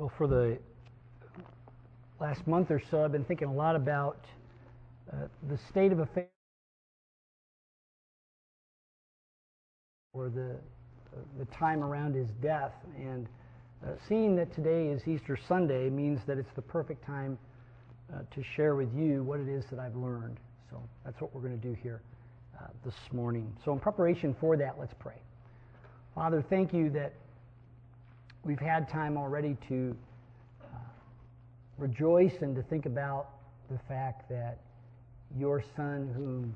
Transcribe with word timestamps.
Well, 0.00 0.10
for 0.16 0.26
the 0.26 0.56
last 2.20 2.46
month 2.46 2.70
or 2.70 2.80
so, 2.90 3.04
I've 3.04 3.12
been 3.12 3.26
thinking 3.26 3.48
a 3.48 3.52
lot 3.52 3.76
about 3.76 4.24
uh, 5.12 5.26
the 5.50 5.58
state 5.68 5.92
of 5.92 5.98
affairs 5.98 6.30
or 10.14 10.30
the, 10.30 10.52
uh, 10.52 11.20
the 11.38 11.44
time 11.54 11.84
around 11.84 12.14
his 12.14 12.28
death. 12.40 12.72
And 12.98 13.28
uh, 13.84 13.90
seeing 14.08 14.34
that 14.36 14.54
today 14.54 14.86
is 14.88 15.06
Easter 15.06 15.38
Sunday 15.46 15.90
means 15.90 16.22
that 16.26 16.38
it's 16.38 16.54
the 16.56 16.62
perfect 16.62 17.04
time 17.04 17.36
uh, 18.10 18.20
to 18.34 18.42
share 18.56 18.76
with 18.76 18.88
you 18.94 19.22
what 19.22 19.38
it 19.38 19.50
is 19.50 19.66
that 19.70 19.78
I've 19.78 19.96
learned. 19.96 20.38
So 20.70 20.82
that's 21.04 21.20
what 21.20 21.34
we're 21.34 21.42
going 21.42 21.60
to 21.60 21.68
do 21.68 21.76
here 21.82 22.00
uh, 22.58 22.68
this 22.86 22.94
morning. 23.12 23.54
So, 23.66 23.74
in 23.74 23.78
preparation 23.78 24.34
for 24.40 24.56
that, 24.56 24.76
let's 24.78 24.94
pray. 24.98 25.20
Father, 26.14 26.42
thank 26.48 26.72
you 26.72 26.88
that 26.88 27.12
we've 28.44 28.58
had 28.60 28.88
time 28.88 29.16
already 29.16 29.56
to 29.68 29.96
uh, 30.62 30.66
rejoice 31.78 32.34
and 32.40 32.54
to 32.56 32.62
think 32.62 32.86
about 32.86 33.28
the 33.70 33.78
fact 33.88 34.28
that 34.28 34.58
your 35.38 35.62
Son, 35.76 36.12
whom 36.16 36.54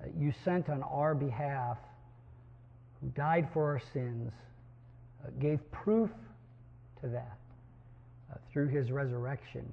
uh, 0.00 0.06
you 0.18 0.32
sent 0.44 0.68
on 0.68 0.82
our 0.82 1.14
behalf, 1.14 1.76
who 3.00 3.08
died 3.08 3.48
for 3.52 3.64
our 3.64 3.80
sins, 3.92 4.32
uh, 5.24 5.30
gave 5.40 5.58
proof 5.70 6.10
to 7.00 7.08
that 7.08 7.36
uh, 8.32 8.36
through 8.52 8.68
his 8.68 8.90
resurrection. 8.90 9.66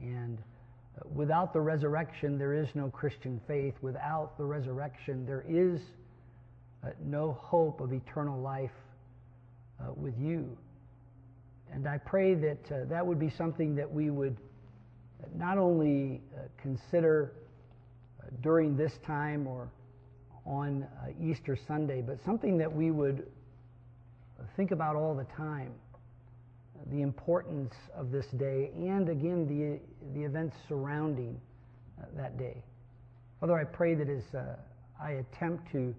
And 0.00 0.38
uh, 0.38 1.08
without 1.14 1.52
the 1.52 1.60
resurrection, 1.60 2.38
there 2.38 2.54
is 2.54 2.68
no 2.74 2.90
Christian 2.90 3.40
faith. 3.46 3.74
Without 3.80 4.36
the 4.36 4.44
resurrection, 4.44 5.24
there 5.24 5.44
is 5.48 5.80
uh, 6.84 6.90
no 7.04 7.38
hope 7.40 7.80
of 7.80 7.92
eternal 7.92 8.40
life 8.40 8.70
with 9.94 10.14
you. 10.18 10.56
And 11.72 11.88
I 11.88 11.98
pray 11.98 12.34
that 12.34 12.72
uh, 12.72 12.84
that 12.88 13.06
would 13.06 13.18
be 13.18 13.30
something 13.30 13.74
that 13.76 13.90
we 13.90 14.10
would 14.10 14.36
not 15.34 15.58
only 15.58 16.20
uh, 16.34 16.42
consider 16.60 17.32
uh, 18.20 18.26
during 18.42 18.76
this 18.76 18.92
time 19.06 19.46
or 19.46 19.68
on 20.44 20.84
uh, 20.84 21.10
Easter 21.20 21.58
Sunday, 21.66 22.02
but 22.02 22.18
something 22.24 22.56
that 22.58 22.72
we 22.72 22.90
would 22.90 23.26
think 24.56 24.70
about 24.70 24.96
all 24.96 25.14
the 25.14 25.26
time 25.36 25.72
the 26.90 27.02
importance 27.02 27.74
of 27.96 28.12
this 28.12 28.26
day 28.36 28.70
and 28.76 29.08
again 29.08 29.46
the, 29.48 29.80
the 30.18 30.24
events 30.24 30.54
surrounding 30.68 31.40
that 32.14 32.38
day. 32.38 32.62
Father, 33.40 33.58
I 33.58 33.64
pray 33.64 33.94
that 33.94 34.08
as 34.08 34.22
I 35.02 35.12
attempt 35.12 35.72
to 35.72 35.94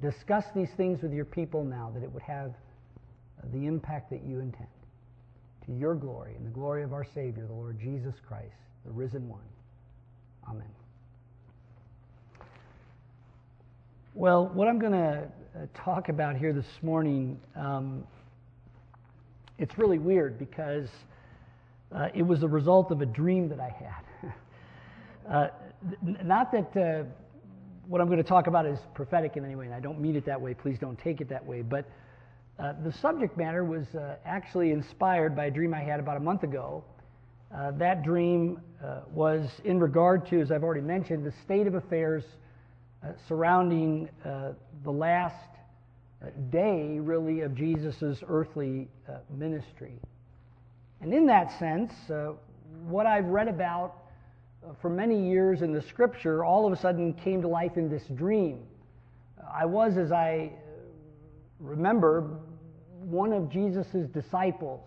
discuss 0.00 0.44
these 0.54 0.70
things 0.76 1.02
with 1.02 1.12
your 1.12 1.24
people 1.24 1.64
now, 1.64 1.90
that 1.94 2.02
it 2.02 2.10
would 2.10 2.22
have 2.22 2.52
the 3.52 3.66
impact 3.66 4.10
that 4.10 4.24
you 4.24 4.40
intend. 4.40 4.68
To 5.66 5.72
your 5.72 5.94
glory 5.94 6.34
and 6.36 6.46
the 6.46 6.50
glory 6.50 6.82
of 6.82 6.92
our 6.92 7.04
Savior, 7.14 7.46
the 7.46 7.52
Lord 7.52 7.78
Jesus 7.80 8.14
Christ, 8.26 8.54
the 8.84 8.92
risen 8.92 9.28
one. 9.28 9.40
Amen. 10.48 10.66
Well, 14.14 14.46
what 14.46 14.68
I'm 14.68 14.78
going 14.78 14.92
to 14.92 15.28
uh, 15.54 15.66
talk 15.74 16.08
about 16.08 16.36
here 16.36 16.52
this 16.52 16.66
morning, 16.82 17.38
um, 17.54 18.04
it's 19.58 19.76
really 19.76 19.98
weird 19.98 20.38
because 20.38 20.88
uh, 21.94 22.08
it 22.14 22.22
was 22.22 22.40
the 22.40 22.48
result 22.48 22.90
of 22.90 23.02
a 23.02 23.06
dream 23.06 23.48
that 23.48 23.60
I 23.60 23.68
had. 23.68 24.32
uh, 25.30 25.48
not 26.24 26.52
that 26.52 26.76
uh, 26.76 27.04
what 27.88 28.00
I'm 28.00 28.06
going 28.06 28.22
to 28.22 28.24
talk 28.24 28.46
about 28.46 28.66
is 28.66 28.78
prophetic 28.94 29.36
in 29.36 29.44
any 29.44 29.54
way, 29.54 29.66
and 29.66 29.74
I 29.74 29.80
don't 29.80 30.00
mean 30.00 30.16
it 30.16 30.24
that 30.26 30.40
way. 30.40 30.54
Please 30.54 30.78
don't 30.78 30.98
take 30.98 31.20
it 31.20 31.28
that 31.28 31.44
way. 31.44 31.62
But 31.62 31.86
uh, 32.58 32.72
the 32.84 32.92
subject 32.92 33.36
matter 33.36 33.64
was 33.64 33.86
uh, 33.94 34.16
actually 34.24 34.70
inspired 34.70 35.36
by 35.36 35.46
a 35.46 35.50
dream 35.50 35.74
I 35.74 35.80
had 35.80 36.00
about 36.00 36.16
a 36.16 36.20
month 36.20 36.42
ago. 36.42 36.82
Uh, 37.54 37.70
that 37.72 38.02
dream 38.02 38.60
uh, 38.82 39.00
was 39.12 39.48
in 39.64 39.78
regard 39.78 40.26
to, 40.28 40.40
as 40.40 40.50
I've 40.50 40.64
already 40.64 40.80
mentioned, 40.80 41.24
the 41.24 41.34
state 41.44 41.66
of 41.66 41.74
affairs 41.74 42.24
uh, 43.04 43.08
surrounding 43.28 44.08
the 44.24 44.90
last 44.90 45.34
day, 46.50 46.98
really, 46.98 47.40
of 47.42 47.54
Jesus' 47.54 48.22
earthly 48.26 48.88
ministry. 49.30 50.00
And 51.02 51.12
in 51.12 51.26
that 51.26 51.56
sense, 51.58 51.92
what 52.86 53.06
I've 53.06 53.26
read 53.26 53.48
about 53.48 53.94
for 54.80 54.88
many 54.88 55.28
years 55.28 55.62
in 55.62 55.72
the 55.72 55.82
scripture 55.82 56.44
all 56.44 56.66
of 56.66 56.72
a 56.72 56.76
sudden 56.76 57.12
came 57.12 57.42
to 57.42 57.48
life 57.48 57.76
in 57.76 57.88
this 57.88 58.02
dream. 58.14 58.62
I 59.52 59.66
was, 59.66 59.96
as 59.96 60.10
I 60.10 60.52
remember, 61.60 62.38
one 63.06 63.32
of 63.32 63.48
Jesus' 63.48 64.08
disciples. 64.12 64.80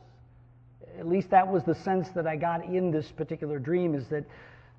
At 1.00 1.08
least 1.08 1.30
that 1.30 1.48
was 1.48 1.64
the 1.64 1.76
sense 1.76 2.10
that 2.10 2.28
I 2.28 2.36
got 2.36 2.66
in 2.66 2.92
this 2.92 3.10
particular 3.12 3.60
dream 3.60 3.96
is 3.96 4.08
that, 4.08 4.26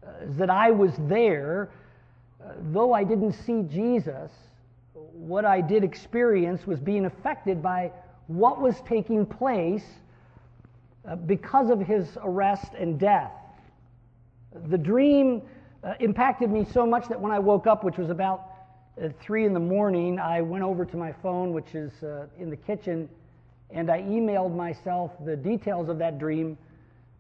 uh, 0.07 0.11
that 0.37 0.51
I 0.51 0.71
was 0.71 0.93
there. 0.99 1.71
Uh, 2.43 2.53
though 2.73 2.93
I 2.93 3.05
didn't 3.05 3.33
see 3.33 3.63
Jesus, 3.63 4.31
what 4.93 5.45
I 5.45 5.61
did 5.61 5.85
experience 5.85 6.67
was 6.67 6.81
being 6.81 7.07
affected 7.07 7.63
by 7.63 7.93
what 8.27 8.61
was 8.61 8.81
taking 8.87 9.25
place 9.25 9.85
uh, 11.09 11.17
because 11.17 11.71
of 11.71 11.81
his 11.81 12.07
arrest 12.23 12.73
and 12.79 12.99
death. 12.99 13.33
The 14.69 14.79
dream 14.79 15.43
uh, 15.83 15.95
impacted 16.01 16.51
me 16.51 16.67
so 16.73 16.85
much 16.85 17.09
that 17.09 17.19
when 17.19 17.33
I 17.33 17.39
woke 17.39 17.67
up, 17.67 17.85
which 17.85 17.97
was 17.97 18.11
about 18.11 18.47
at 19.01 19.19
3 19.21 19.47
in 19.47 19.55
the 19.55 19.61
morning, 19.61 20.19
I 20.19 20.43
went 20.43 20.63
over 20.63 20.85
to 20.85 20.97
my 20.97 21.13
phone, 21.23 21.53
which 21.53 21.75
is 21.75 21.91
uh, 22.03 22.27
in 22.39 22.51
the 22.51 22.57
kitchen, 22.57 23.09
and 23.73 23.91
I 23.91 24.03
emailed 24.03 24.55
myself 24.55 25.13
the 25.25 25.37
details 25.37 25.89
of 25.89 25.99
that 25.99 26.19
dream 26.19 26.57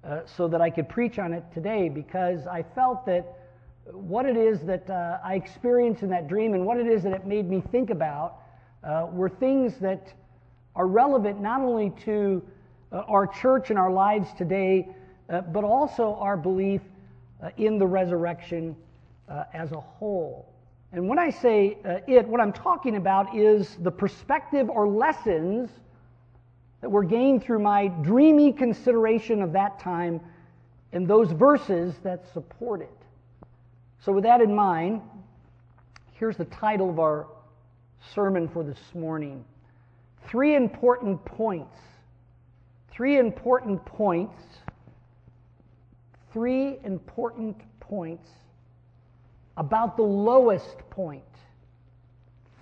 uh, 0.04 0.20
so 0.24 0.48
that 0.48 0.60
I 0.60 0.70
could 0.70 0.88
preach 0.88 1.18
on 1.18 1.32
it 1.32 1.44
today 1.52 1.88
because 1.88 2.46
I 2.46 2.62
felt 2.74 3.04
that 3.06 3.36
what 3.92 4.26
it 4.26 4.36
is 4.36 4.60
that 4.62 4.88
uh, 4.88 5.18
I 5.24 5.34
experienced 5.34 6.02
in 6.02 6.10
that 6.10 6.28
dream 6.28 6.54
and 6.54 6.64
what 6.64 6.78
it 6.78 6.86
is 6.86 7.02
that 7.02 7.12
it 7.12 7.26
made 7.26 7.48
me 7.48 7.62
think 7.72 7.90
about 7.90 8.38
uh, 8.82 9.08
were 9.12 9.28
things 9.28 9.78
that 9.80 10.12
are 10.74 10.86
relevant 10.86 11.40
not 11.40 11.60
only 11.60 11.90
to 12.04 12.42
uh, 12.92 13.02
our 13.08 13.26
church 13.26 13.70
and 13.70 13.78
our 13.78 13.90
lives 13.90 14.28
today, 14.36 14.88
uh, 15.28 15.40
but 15.40 15.64
also 15.64 16.14
our 16.14 16.36
belief 16.36 16.80
in 17.56 17.78
the 17.78 17.86
resurrection 17.86 18.76
as 19.54 19.72
a 19.72 19.80
whole. 19.80 20.50
And 20.92 21.08
when 21.08 21.18
I 21.18 21.30
say 21.30 21.78
uh, 21.84 21.98
it, 22.08 22.26
what 22.26 22.40
I'm 22.40 22.52
talking 22.52 22.96
about 22.96 23.36
is 23.36 23.76
the 23.80 23.90
perspective 23.90 24.68
or 24.68 24.88
lessons 24.88 25.70
that 26.80 26.90
were 26.90 27.04
gained 27.04 27.42
through 27.42 27.58
my 27.58 27.88
dreamy 27.88 28.52
consideration 28.52 29.42
of 29.42 29.52
that 29.52 29.78
time 29.80 30.20
and 30.92 31.06
those 31.06 31.30
verses 31.32 31.94
that 32.02 32.24
support 32.32 32.80
it. 32.80 32.90
So, 34.04 34.12
with 34.12 34.24
that 34.24 34.40
in 34.40 34.54
mind, 34.54 35.02
here's 36.12 36.36
the 36.36 36.46
title 36.46 36.88
of 36.88 36.98
our 36.98 37.26
sermon 38.14 38.48
for 38.48 38.64
this 38.64 38.78
morning 38.94 39.44
Three 40.28 40.54
important 40.54 41.24
points. 41.24 41.76
Three 42.92 43.18
important 43.18 43.84
points. 43.84 44.42
Three 46.32 46.78
important 46.84 47.56
points 47.80 48.28
about 49.56 49.96
the 49.96 50.02
lowest 50.02 50.78
point. 50.90 51.22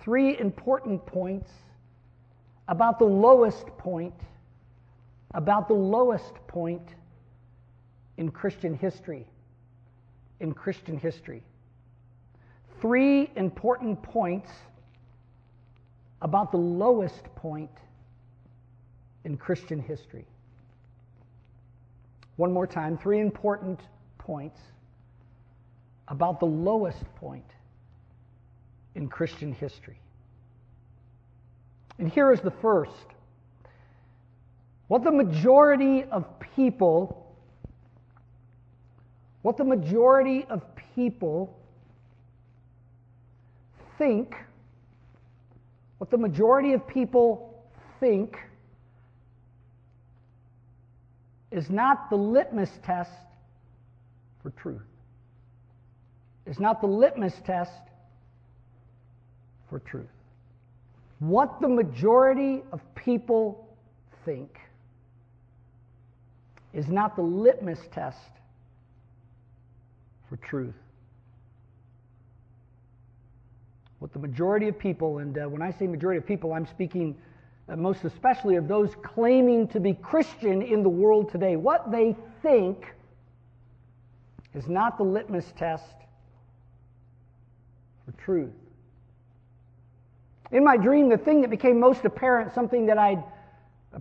Three 0.01 0.39
important 0.39 1.05
points 1.05 1.49
about 2.69 2.99
the 2.99 3.05
lowest 3.05 3.65
point, 3.79 4.13
about 5.33 5.67
the 5.67 5.73
lowest 5.73 6.35
point 6.47 6.87
in 8.17 8.29
Christian 8.29 8.75
history. 8.75 9.25
In 10.39 10.53
Christian 10.53 10.97
history. 10.97 11.43
Three 12.79 13.29
important 13.35 14.01
points 14.03 14.49
about 16.21 16.51
the 16.51 16.57
lowest 16.57 17.23
point 17.35 17.71
in 19.25 19.35
Christian 19.35 19.81
history. 19.81 20.25
One 22.37 22.53
more 22.53 22.67
time, 22.67 22.97
three 22.97 23.19
important 23.19 23.81
points 24.19 24.59
about 26.07 26.39
the 26.39 26.45
lowest 26.45 27.03
point 27.15 27.49
in 28.95 29.09
Christian 29.09 29.53
history. 29.53 29.99
And 31.99 32.09
here 32.09 32.31
is 32.31 32.41
the 32.41 32.51
first. 32.51 32.91
What 34.87 35.03
the 35.03 35.11
majority 35.11 36.03
of 36.05 36.25
people, 36.55 37.35
what 39.41 39.57
the 39.57 39.63
majority 39.63 40.45
of 40.49 40.63
people 40.95 41.55
think, 43.97 44.33
what 45.99 46.09
the 46.09 46.17
majority 46.17 46.73
of 46.73 46.87
people 46.87 47.63
think 47.99 48.37
is 51.51 51.69
not 51.69 52.09
the 52.09 52.15
litmus 52.15 52.71
test 52.83 53.11
for 54.41 54.51
truth 54.51 54.81
is 56.49 56.59
not 56.59 56.81
the 56.81 56.87
litmus 56.87 57.33
test 57.45 57.71
for 59.69 59.79
truth. 59.79 60.07
What 61.19 61.59
the 61.59 61.67
majority 61.67 62.63
of 62.71 62.81
people 62.95 63.67
think 64.25 64.57
is 66.73 66.87
not 66.87 67.15
the 67.15 67.21
litmus 67.21 67.79
test 67.91 68.17
for 70.29 70.37
truth. 70.37 70.75
What 73.99 74.13
the 74.13 74.19
majority 74.19 74.69
of 74.69 74.79
people, 74.79 75.17
and 75.17 75.37
uh, 75.37 75.49
when 75.49 75.61
I 75.61 75.71
say 75.71 75.87
majority 75.87 76.19
of 76.19 76.25
people, 76.25 76.53
I'm 76.53 76.65
speaking 76.65 77.17
uh, 77.67 77.75
most 77.75 78.05
especially 78.05 78.55
of 78.55 78.67
those 78.67 78.95
claiming 79.03 79.67
to 79.69 79.79
be 79.79 79.93
Christian 79.93 80.61
in 80.61 80.83
the 80.83 80.89
world 80.89 81.31
today, 81.31 81.55
what 81.55 81.91
they 81.91 82.15
think 82.41 82.85
is 84.53 84.67
not 84.67 84.97
the 84.97 85.03
litmus 85.03 85.51
test 85.57 85.83
for 88.05 88.11
truth. 88.23 88.53
In 90.51 90.63
my 90.63 90.77
dream, 90.77 91.09
the 91.09 91.17
thing 91.17 91.41
that 91.41 91.49
became 91.49 91.79
most 91.79 92.05
apparent, 92.05 92.53
something 92.53 92.85
that 92.87 92.97
I'd 92.97 93.23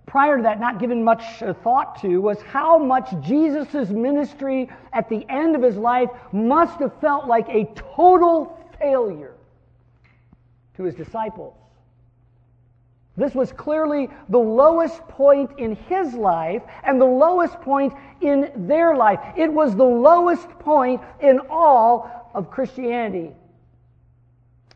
prior 0.07 0.37
to 0.37 0.43
that 0.43 0.61
not 0.61 0.79
given 0.79 1.03
much 1.03 1.43
uh, 1.43 1.53
thought 1.53 2.01
to, 2.03 2.21
was 2.21 2.41
how 2.43 2.79
much 2.79 3.11
Jesus' 3.23 3.89
ministry 3.89 4.69
at 4.93 5.09
the 5.09 5.25
end 5.29 5.57
of 5.57 5.63
his 5.63 5.77
life 5.77 6.11
must 6.33 6.79
have 6.81 6.99
felt 7.01 7.27
like 7.27 7.49
a 7.49 7.65
total 7.97 8.59
failure 8.79 9.35
to 10.77 10.83
his 10.83 10.95
disciples. 10.95 11.55
This 13.17 13.35
was 13.35 13.51
clearly 13.51 14.09
the 14.29 14.39
lowest 14.39 15.01
point 15.09 15.51
in 15.59 15.75
his 15.75 16.15
life 16.15 16.63
and 16.85 17.01
the 17.01 17.07
lowest 17.07 17.61
point 17.63 17.93
in 18.21 18.53
their 18.55 18.95
life. 18.95 19.19
It 19.37 19.53
was 19.53 19.75
the 19.75 19.83
lowest 19.85 20.49
point 20.61 21.01
in 21.21 21.41
all 21.51 22.31
of 22.35 22.51
Christianity. 22.51 23.35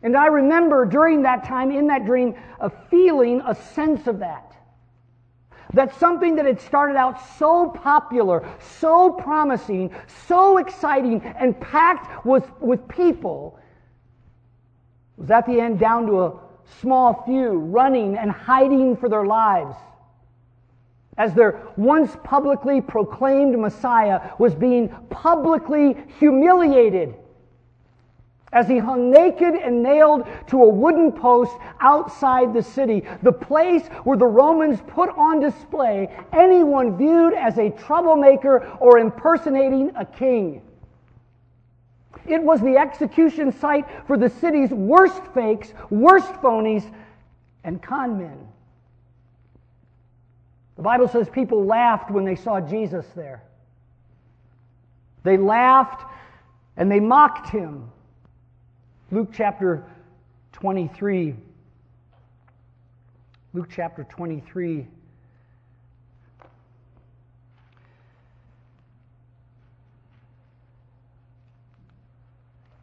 And 0.03 0.17
I 0.17 0.27
remember 0.27 0.85
during 0.85 1.23
that 1.23 1.45
time, 1.45 1.71
in 1.71 1.87
that 1.87 2.05
dream, 2.05 2.35
a 2.59 2.69
feeling, 2.69 3.41
a 3.47 3.55
sense 3.55 4.05
of 4.07 4.19
that. 4.19 4.53
That 5.73 5.97
something 5.97 6.35
that 6.35 6.45
had 6.45 6.59
started 6.59 6.97
out 6.97 7.17
so 7.39 7.69
popular, 7.69 8.47
so 8.79 9.11
promising, 9.11 9.91
so 10.27 10.57
exciting, 10.57 11.21
and 11.23 11.59
packed 11.59 12.25
with, 12.25 12.45
with 12.59 12.85
people 12.89 13.57
was 15.17 15.31
at 15.31 15.45
the 15.45 15.59
end 15.59 15.79
down 15.79 16.05
to 16.07 16.25
a 16.25 16.33
small 16.81 17.23
few 17.25 17.51
running 17.51 18.17
and 18.17 18.29
hiding 18.29 18.97
for 18.97 19.07
their 19.07 19.25
lives 19.25 19.75
as 21.17 21.33
their 21.33 21.61
once 21.77 22.15
publicly 22.23 22.81
proclaimed 22.81 23.57
Messiah 23.57 24.31
was 24.39 24.55
being 24.55 24.89
publicly 25.09 25.95
humiliated 26.19 27.15
as 28.53 28.67
he 28.67 28.77
hung 28.77 29.11
naked 29.11 29.55
and 29.55 29.83
nailed 29.83 30.25
to 30.47 30.63
a 30.63 30.69
wooden 30.69 31.11
post 31.11 31.53
outside 31.81 32.53
the 32.53 32.61
city, 32.61 33.03
the 33.23 33.31
place 33.31 33.87
where 34.03 34.17
the 34.17 34.25
Romans 34.25 34.79
put 34.87 35.09
on 35.17 35.39
display 35.39 36.09
anyone 36.31 36.97
viewed 36.97 37.33
as 37.33 37.57
a 37.57 37.71
troublemaker 37.71 38.65
or 38.79 38.99
impersonating 38.99 39.91
a 39.95 40.05
king. 40.05 40.61
It 42.25 42.41
was 42.41 42.61
the 42.61 42.77
execution 42.77 43.51
site 43.51 43.85
for 44.07 44.17
the 44.17 44.29
city's 44.29 44.69
worst 44.69 45.21
fakes, 45.33 45.73
worst 45.89 46.31
phonies, 46.35 46.89
and 47.63 47.81
con 47.81 48.17
men. 48.17 48.47
The 50.75 50.81
Bible 50.81 51.07
says 51.07 51.29
people 51.29 51.65
laughed 51.65 52.11
when 52.11 52.25
they 52.25 52.35
saw 52.35 52.61
Jesus 52.61 53.05
there. 53.15 53.43
They 55.23 55.37
laughed 55.37 56.05
and 56.77 56.91
they 56.91 56.99
mocked 56.99 57.49
him. 57.49 57.89
Luke 59.13 59.29
chapter 59.31 59.83
23. 60.53 61.35
Luke 63.53 63.69
chapter 63.69 64.03
23. 64.05 64.87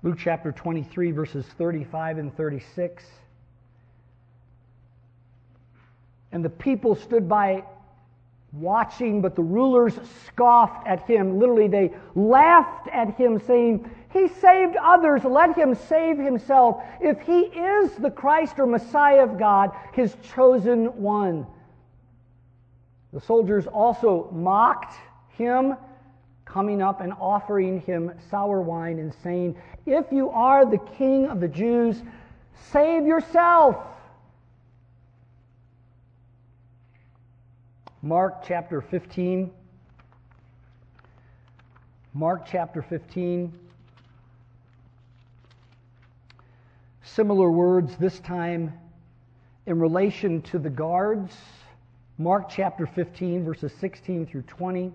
Luke 0.05 0.17
chapter 0.21 0.53
23, 0.53 1.11
verses 1.11 1.45
35 1.59 2.19
and 2.19 2.37
36. 2.37 3.03
And 6.31 6.45
the 6.45 6.49
people 6.49 6.95
stood 6.95 7.29
by 7.29 7.65
watching, 8.53 9.21
but 9.21 9.35
the 9.35 9.43
rulers 9.43 9.99
scoffed 10.29 10.87
at 10.87 11.03
him. 11.09 11.41
Literally, 11.41 11.67
they 11.67 11.91
laughed 12.15 12.87
at 12.93 13.17
him, 13.17 13.41
saying, 13.41 13.91
He 14.13 14.27
saved 14.27 14.77
others, 14.77 15.25
let 15.25 15.57
him 15.57 15.75
save 15.75 16.19
himself. 16.19 16.83
If 17.01 17.21
he 17.21 17.43
is 17.43 17.93
the 17.95 18.11
Christ 18.11 18.59
or 18.59 18.67
Messiah 18.67 19.23
of 19.23 19.39
God, 19.39 19.71
his 19.93 20.17
chosen 20.35 20.87
one. 21.01 21.47
The 23.13 23.21
soldiers 23.21 23.67
also 23.67 24.29
mocked 24.33 24.95
him 25.31 25.77
coming 26.45 26.83
up 26.83 27.01
and 27.01 27.13
offering 27.21 27.81
him 27.81 28.13
sour 28.29 28.61
wine 28.61 28.99
and 28.99 29.15
saying, 29.23 29.57
If 29.87 30.07
you 30.11 30.31
are 30.31 30.67
the 30.67 30.79
king 30.79 31.27
of 31.27 31.41
the 31.41 31.49
Jews, 31.49 32.03
save 32.73 33.07
yourself. 33.07 33.77
Mark 38.03 38.43
chapter 38.45 38.81
15. 38.81 39.53
Mark 42.13 42.47
chapter 42.47 42.83
15. 42.83 43.70
Similar 47.21 47.51
words, 47.51 47.95
this 47.97 48.19
time 48.21 48.73
in 49.67 49.79
relation 49.79 50.41
to 50.41 50.59
the 50.59 50.71
guards. 50.71 51.37
Mark 52.17 52.49
chapter 52.49 52.87
15, 52.87 53.45
verses 53.45 53.75
16 53.79 54.25
through 54.25 54.41
20. 54.41 54.91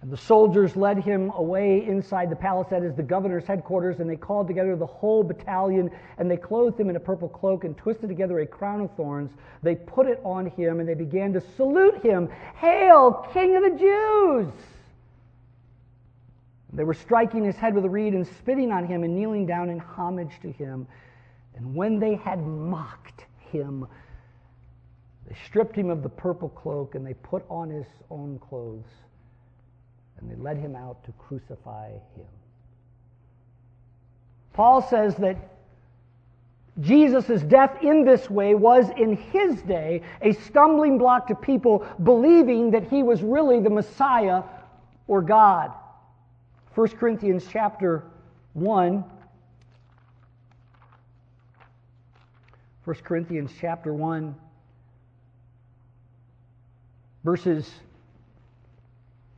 And 0.00 0.10
the 0.10 0.16
soldiers 0.16 0.74
led 0.74 1.04
him 1.04 1.32
away 1.34 1.86
inside 1.86 2.30
the 2.30 2.36
palace, 2.36 2.68
that 2.70 2.82
is 2.82 2.94
the 2.94 3.02
governor's 3.02 3.44
headquarters, 3.44 4.00
and 4.00 4.08
they 4.08 4.16
called 4.16 4.46
together 4.46 4.74
the 4.74 4.86
whole 4.86 5.22
battalion, 5.22 5.90
and 6.16 6.30
they 6.30 6.38
clothed 6.38 6.80
him 6.80 6.88
in 6.88 6.96
a 6.96 7.00
purple 7.00 7.28
cloak 7.28 7.64
and 7.64 7.76
twisted 7.76 8.08
together 8.08 8.38
a 8.38 8.46
crown 8.46 8.80
of 8.80 8.90
thorns. 8.96 9.32
They 9.62 9.74
put 9.74 10.06
it 10.06 10.18
on 10.24 10.46
him, 10.46 10.80
and 10.80 10.88
they 10.88 10.94
began 10.94 11.34
to 11.34 11.42
salute 11.56 12.02
him 12.02 12.30
Hail, 12.56 13.28
King 13.34 13.54
of 13.56 13.64
the 13.64 13.78
Jews! 13.78 14.79
They 16.72 16.84
were 16.84 16.94
striking 16.94 17.44
his 17.44 17.56
head 17.56 17.74
with 17.74 17.84
a 17.84 17.90
reed 17.90 18.14
and 18.14 18.26
spitting 18.26 18.70
on 18.70 18.86
him 18.86 19.02
and 19.02 19.14
kneeling 19.14 19.46
down 19.46 19.70
in 19.70 19.78
homage 19.78 20.40
to 20.42 20.52
him. 20.52 20.86
And 21.56 21.74
when 21.74 21.98
they 21.98 22.14
had 22.14 22.46
mocked 22.46 23.26
him, 23.50 23.86
they 25.28 25.36
stripped 25.46 25.76
him 25.76 25.90
of 25.90 26.02
the 26.02 26.08
purple 26.08 26.48
cloak 26.48 26.94
and 26.94 27.04
they 27.04 27.14
put 27.14 27.44
on 27.48 27.70
his 27.70 27.86
own 28.10 28.38
clothes 28.38 28.88
and 30.18 30.30
they 30.30 30.36
led 30.36 30.58
him 30.58 30.76
out 30.76 31.02
to 31.04 31.12
crucify 31.12 31.90
him. 31.90 32.26
Paul 34.52 34.82
says 34.82 35.16
that 35.16 35.36
Jesus' 36.80 37.42
death 37.42 37.82
in 37.82 38.04
this 38.04 38.30
way 38.30 38.54
was, 38.54 38.90
in 38.96 39.16
his 39.16 39.60
day, 39.62 40.02
a 40.22 40.32
stumbling 40.32 40.98
block 40.98 41.26
to 41.28 41.34
people 41.34 41.86
believing 42.02 42.70
that 42.70 42.88
he 42.88 43.02
was 43.02 43.22
really 43.22 43.60
the 43.60 43.70
Messiah 43.70 44.42
or 45.08 45.20
God. 45.20 45.72
1 46.74 46.88
Corinthians 46.90 47.44
chapter 47.50 48.04
1. 48.52 49.04
1 52.84 52.96
Corinthians 53.04 53.52
chapter 53.60 53.92
1, 53.92 54.34
verses 57.24 57.70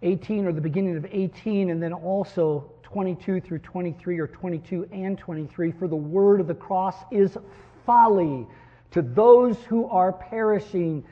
18 0.02 0.46
or 0.46 0.52
the 0.52 0.60
beginning 0.60 0.96
of 0.96 1.06
18, 1.10 1.70
and 1.70 1.82
then 1.82 1.92
also 1.92 2.70
22 2.82 3.40
through 3.40 3.58
23 3.58 4.18
or 4.18 4.26
22 4.26 4.88
and 4.92 5.18
23. 5.18 5.72
For 5.72 5.88
the 5.88 5.96
word 5.96 6.40
of 6.40 6.46
the 6.46 6.54
cross 6.54 6.96
is 7.10 7.36
folly 7.84 8.46
to 8.90 9.02
those 9.02 9.56
who 9.64 9.88
are 9.88 10.12
perishing. 10.12 11.02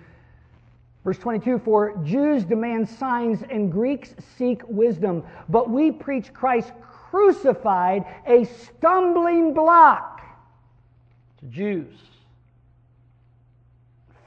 Verse 1.05 1.19
22 1.19 1.59
For 1.59 1.97
Jews 2.05 2.45
demand 2.45 2.89
signs 2.89 3.43
and 3.51 3.73
Greeks 3.73 4.15
seek 4.37 4.63
wisdom, 4.69 5.25
but 5.49 5.71
we 5.71 5.91
preach 5.91 6.33
Christ 6.33 6.73
crucified, 7.11 8.05
a 8.27 8.45
stumbling 8.45 9.55
block 9.55 10.21
to 11.39 11.47
Jews, 11.47 11.95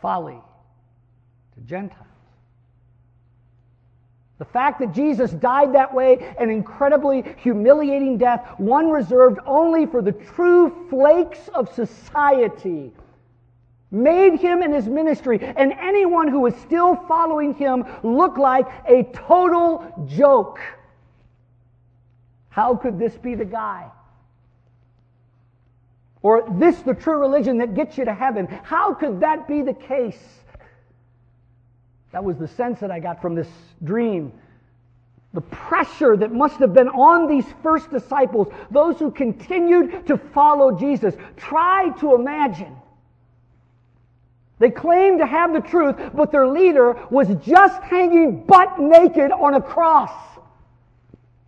folly 0.01 0.39
to 1.55 1.61
Gentiles. 1.61 2.07
The 4.39 4.45
fact 4.45 4.79
that 4.79 4.91
Jesus 4.91 5.31
died 5.31 5.73
that 5.73 5.93
way, 5.93 6.35
an 6.39 6.49
incredibly 6.49 7.23
humiliating 7.37 8.17
death, 8.17 8.45
one 8.57 8.89
reserved 8.89 9.39
only 9.45 9.85
for 9.85 10.01
the 10.01 10.11
true 10.11 10.87
flakes 10.89 11.47
of 11.53 11.73
society, 11.73 12.91
made 13.93 14.39
him 14.39 14.63
and 14.63 14.73
his 14.73 14.87
ministry 14.87 15.39
and 15.39 15.71
anyone 15.73 16.27
who 16.27 16.41
was 16.41 16.55
still 16.57 16.95
following 17.07 17.53
him 17.53 17.85
look 18.01 18.37
like 18.37 18.65
a 18.89 19.03
total 19.13 20.05
joke. 20.07 20.59
How 22.49 22.75
could 22.75 22.99
this 22.99 23.15
be 23.15 23.35
the 23.35 23.45
guy? 23.45 23.89
Or 26.23 26.43
this 26.57 26.79
the 26.79 26.93
true 26.93 27.19
religion 27.19 27.59
that 27.59 27.75
gets 27.75 27.97
you 27.97 28.05
to 28.05 28.13
heaven? 28.13 28.47
How 28.63 28.93
could 28.93 29.19
that 29.19 29.47
be 29.47 29.61
the 29.61 29.73
case? 29.73 30.21
That 32.11 32.23
was 32.23 32.37
the 32.37 32.47
sense 32.47 32.79
that 32.79 32.91
I 32.91 32.99
got 32.99 33.21
from 33.21 33.35
this 33.35 33.49
dream. 33.83 34.31
The 35.33 35.41
pressure 35.41 36.15
that 36.17 36.31
must 36.31 36.57
have 36.57 36.73
been 36.73 36.89
on 36.89 37.27
these 37.27 37.45
first 37.61 37.91
disciples, 37.91 38.47
those 38.71 38.99
who 38.99 39.11
continued 39.11 40.07
to 40.07 40.17
follow 40.17 40.77
Jesus. 40.77 41.15
Try 41.37 41.89
to 41.99 42.15
imagine. 42.15 42.75
They 44.59 44.69
claimed 44.69 45.19
to 45.19 45.25
have 45.25 45.53
the 45.53 45.61
truth, 45.61 45.95
but 46.13 46.31
their 46.31 46.47
leader 46.47 46.93
was 47.09 47.27
just 47.43 47.81
hanging 47.83 48.45
butt 48.45 48.79
naked 48.79 49.31
on 49.31 49.55
a 49.55 49.61
cross. 49.61 50.11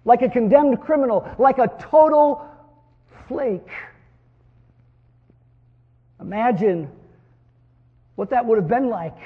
Like 0.03 0.21
a 0.21 0.29
condemned 0.29 0.81
criminal, 0.81 1.27
like 1.37 1.57
a 1.57 1.67
total 1.79 2.47
flake. 3.27 3.69
Imagine 6.19 6.89
what 8.15 8.29
that 8.29 8.45
would 8.45 8.57
have 8.57 8.67
been 8.67 8.89
like 8.89 9.17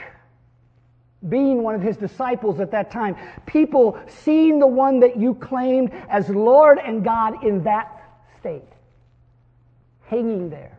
being 1.28 1.64
one 1.64 1.76
of 1.76 1.82
his 1.82 1.98
disciples 1.98 2.60
at 2.60 2.72
that 2.72 2.92
time. 2.92 3.16
People 3.46 4.00
seeing 4.08 4.60
the 4.60 4.68
one 4.68 5.02
that 5.02 5.18
you 5.18 5.36
claimed 5.36 5.92
as 6.10 6.30
Lord 6.30 6.80
and 6.80 7.04
God 7.04 7.44
in 7.44 7.64
that 7.64 8.04
state, 8.40 8.64
hanging 10.06 10.50
there, 10.50 10.78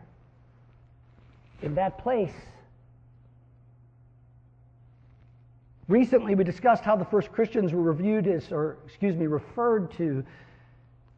in 1.61 1.75
that 1.75 1.99
place. 1.99 2.33
Recently, 5.91 6.35
we 6.35 6.45
discussed 6.45 6.85
how 6.85 6.95
the 6.95 7.03
first 7.03 7.33
Christians 7.33 7.73
were 7.73 7.81
reviewed 7.81 8.25
as, 8.25 8.49
or 8.49 8.77
excuse 8.85 9.13
me, 9.13 9.27
referred 9.27 9.91
to 9.97 10.23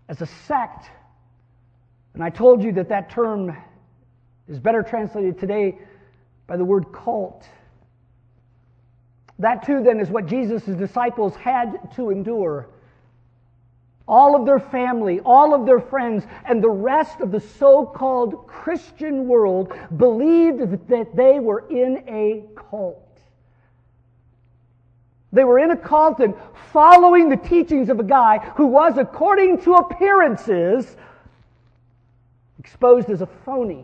as 0.10 0.20
a 0.24 0.26
sect. 0.26 0.88
And 2.16 2.24
I 2.24 2.32
told 2.32 2.64
you 2.64 2.72
that 2.72 2.90
that 2.90 3.12
term 3.12 3.56
is 4.48 4.58
better 4.58 4.82
translated 4.82 5.38
today 5.38 5.78
by 6.48 6.58
the 6.58 6.66
word 6.66 6.92
cult. 6.92 7.48
That 9.38 9.64
too, 9.64 9.84
then, 9.84 10.00
is 10.00 10.10
what 10.10 10.26
Jesus' 10.26 10.64
disciples 10.64 11.36
had 11.36 11.92
to 11.96 12.10
endure. 12.10 12.68
All 14.08 14.36
of 14.36 14.48
their 14.48 14.60
family, 14.60 15.20
all 15.20 15.54
of 15.54 15.68
their 15.68 15.82
friends, 15.82 16.26
and 16.46 16.64
the 16.64 16.72
rest 16.72 17.20
of 17.20 17.32
the 17.32 17.42
so 17.42 17.86
called 17.86 18.48
Christian 18.48 19.28
world 19.28 19.72
believed 19.98 20.88
that 20.88 21.16
they 21.16 21.40
were 21.40 21.70
in 21.70 22.04
a 22.08 22.44
cult. 22.56 23.13
They 25.34 25.44
were 25.44 25.58
in 25.58 25.72
a 25.72 25.78
cult 25.78 26.20
and 26.20 26.36
following 26.72 27.28
the 27.28 27.38
teachings 27.38 27.90
of 27.90 28.00
a 28.00 28.04
guy 28.04 28.38
who 28.56 28.68
was, 28.68 29.00
according 29.00 29.62
to 29.62 29.74
appearances, 29.74 30.96
exposed 32.60 33.10
as 33.10 33.22
a 33.22 33.26
phony. 33.26 33.84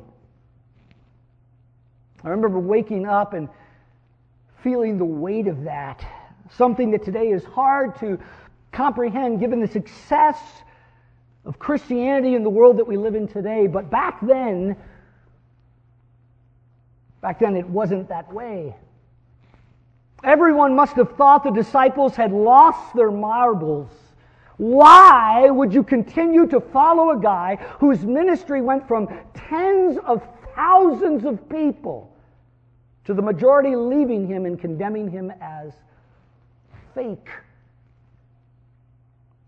I 2.24 2.30
remember 2.30 2.60
waking 2.60 3.08
up 3.08 3.34
and 3.34 3.50
feeling 4.64 5.00
the 5.00 5.06
weight 5.06 5.48
of 5.48 5.64
that. 5.64 6.06
Something 6.52 6.92
that 6.92 7.04
today 7.04 7.30
is 7.32 7.44
hard 7.44 7.98
to 8.00 8.20
comprehend 8.72 9.40
given 9.40 9.60
the 9.60 9.68
success 9.68 10.38
of 11.46 11.58
Christianity 11.58 12.36
in 12.36 12.44
the 12.44 12.50
world 12.50 12.78
that 12.78 12.86
we 12.86 12.96
live 12.96 13.16
in 13.16 13.28
today. 13.28 13.66
But 13.66 13.90
back 13.90 14.20
then, 14.22 14.76
back 17.22 17.40
then 17.40 17.56
it 17.56 17.68
wasn't 17.68 18.10
that 18.10 18.32
way. 18.32 18.76
Everyone 20.24 20.76
must 20.76 20.96
have 20.96 21.16
thought 21.16 21.44
the 21.44 21.52
disciples 21.52 22.16
had 22.16 22.32
lost 22.32 22.96
their 22.96 23.12
marbles. 23.12 23.90
Why 24.58 25.50
would 25.50 25.74
you 25.74 25.84
continue 25.84 26.46
to 26.48 26.60
follow 26.60 27.12
a 27.12 27.20
guy 27.20 27.56
whose 27.80 28.06
ministry 28.06 28.62
went 28.62 28.88
from 28.88 29.08
tens 29.34 29.98
of 30.06 30.22
thousands 30.56 31.24
of 31.24 31.48
people 31.50 32.12
to 33.06 33.14
the 33.14 33.22
majority 33.22 33.76
leaving 33.76 34.28
him 34.28 34.46
and 34.46 34.60
condemning 34.60 35.10
him 35.10 35.32
as 35.42 35.74
fake. 36.94 37.30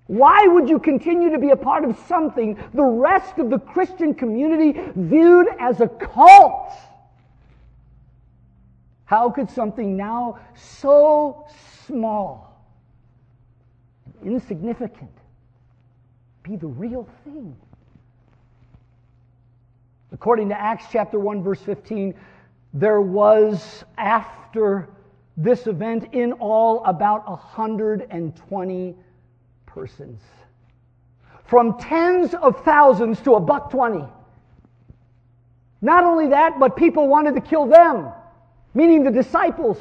Why 0.08 0.48
would 0.48 0.68
you 0.68 0.80
continue 0.80 1.30
to 1.30 1.38
be 1.38 1.52
a 1.52 1.56
part 1.56 1.84
of 1.84 1.98
something 2.08 2.58
the 2.74 2.84
rest 2.84 3.38
of 3.38 3.50
the 3.50 3.60
Christian 3.60 4.14
community 4.14 4.82
viewed 4.96 5.48
as 5.60 5.80
a 5.80 5.88
cult? 5.88 6.74
How 9.12 9.30
could 9.30 9.50
something 9.50 9.98
now 9.98 10.40
so 10.56 11.46
small, 11.86 12.64
insignificant, 14.24 15.12
be 16.44 16.56
the 16.56 16.68
real 16.68 17.06
thing? 17.26 17.54
According 20.14 20.48
to 20.48 20.58
Acts 20.58 20.86
chapter 20.94 21.20
1 21.20 21.44
verse 21.44 21.60
15, 21.60 22.16
there 22.74 23.02
was 23.02 23.84
after 23.98 24.88
this 25.36 25.68
event 25.68 26.14
in 26.14 26.32
all 26.32 26.82
about 26.86 27.28
120 27.28 28.96
persons. 29.66 30.22
From 31.44 31.78
tens 31.80 32.34
of 32.34 32.64
thousands 32.64 33.20
to 33.24 33.34
a 33.36 33.42
buck 33.42 33.72
20. 33.72 34.06
Not 35.82 36.06
only 36.06 36.30
that, 36.30 36.62
but 36.62 36.78
people 36.78 37.10
wanted 37.10 37.36
to 37.36 37.42
kill 37.42 37.66
them, 37.66 38.14
meaning 38.74 39.04
the 39.04 39.12
disciples. 39.12 39.78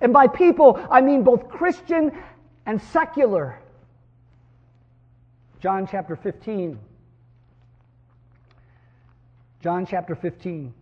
And 0.00 0.12
by 0.12 0.26
people, 0.28 0.80
I 0.90 1.00
mean 1.00 1.22
both 1.22 1.48
Christian 1.48 2.12
and 2.66 2.80
secular. 2.80 3.58
John 5.60 5.88
chapter 5.90 6.14
15. 6.14 6.78
John 9.60 9.86
chapter 9.86 10.14
15. 10.14 10.72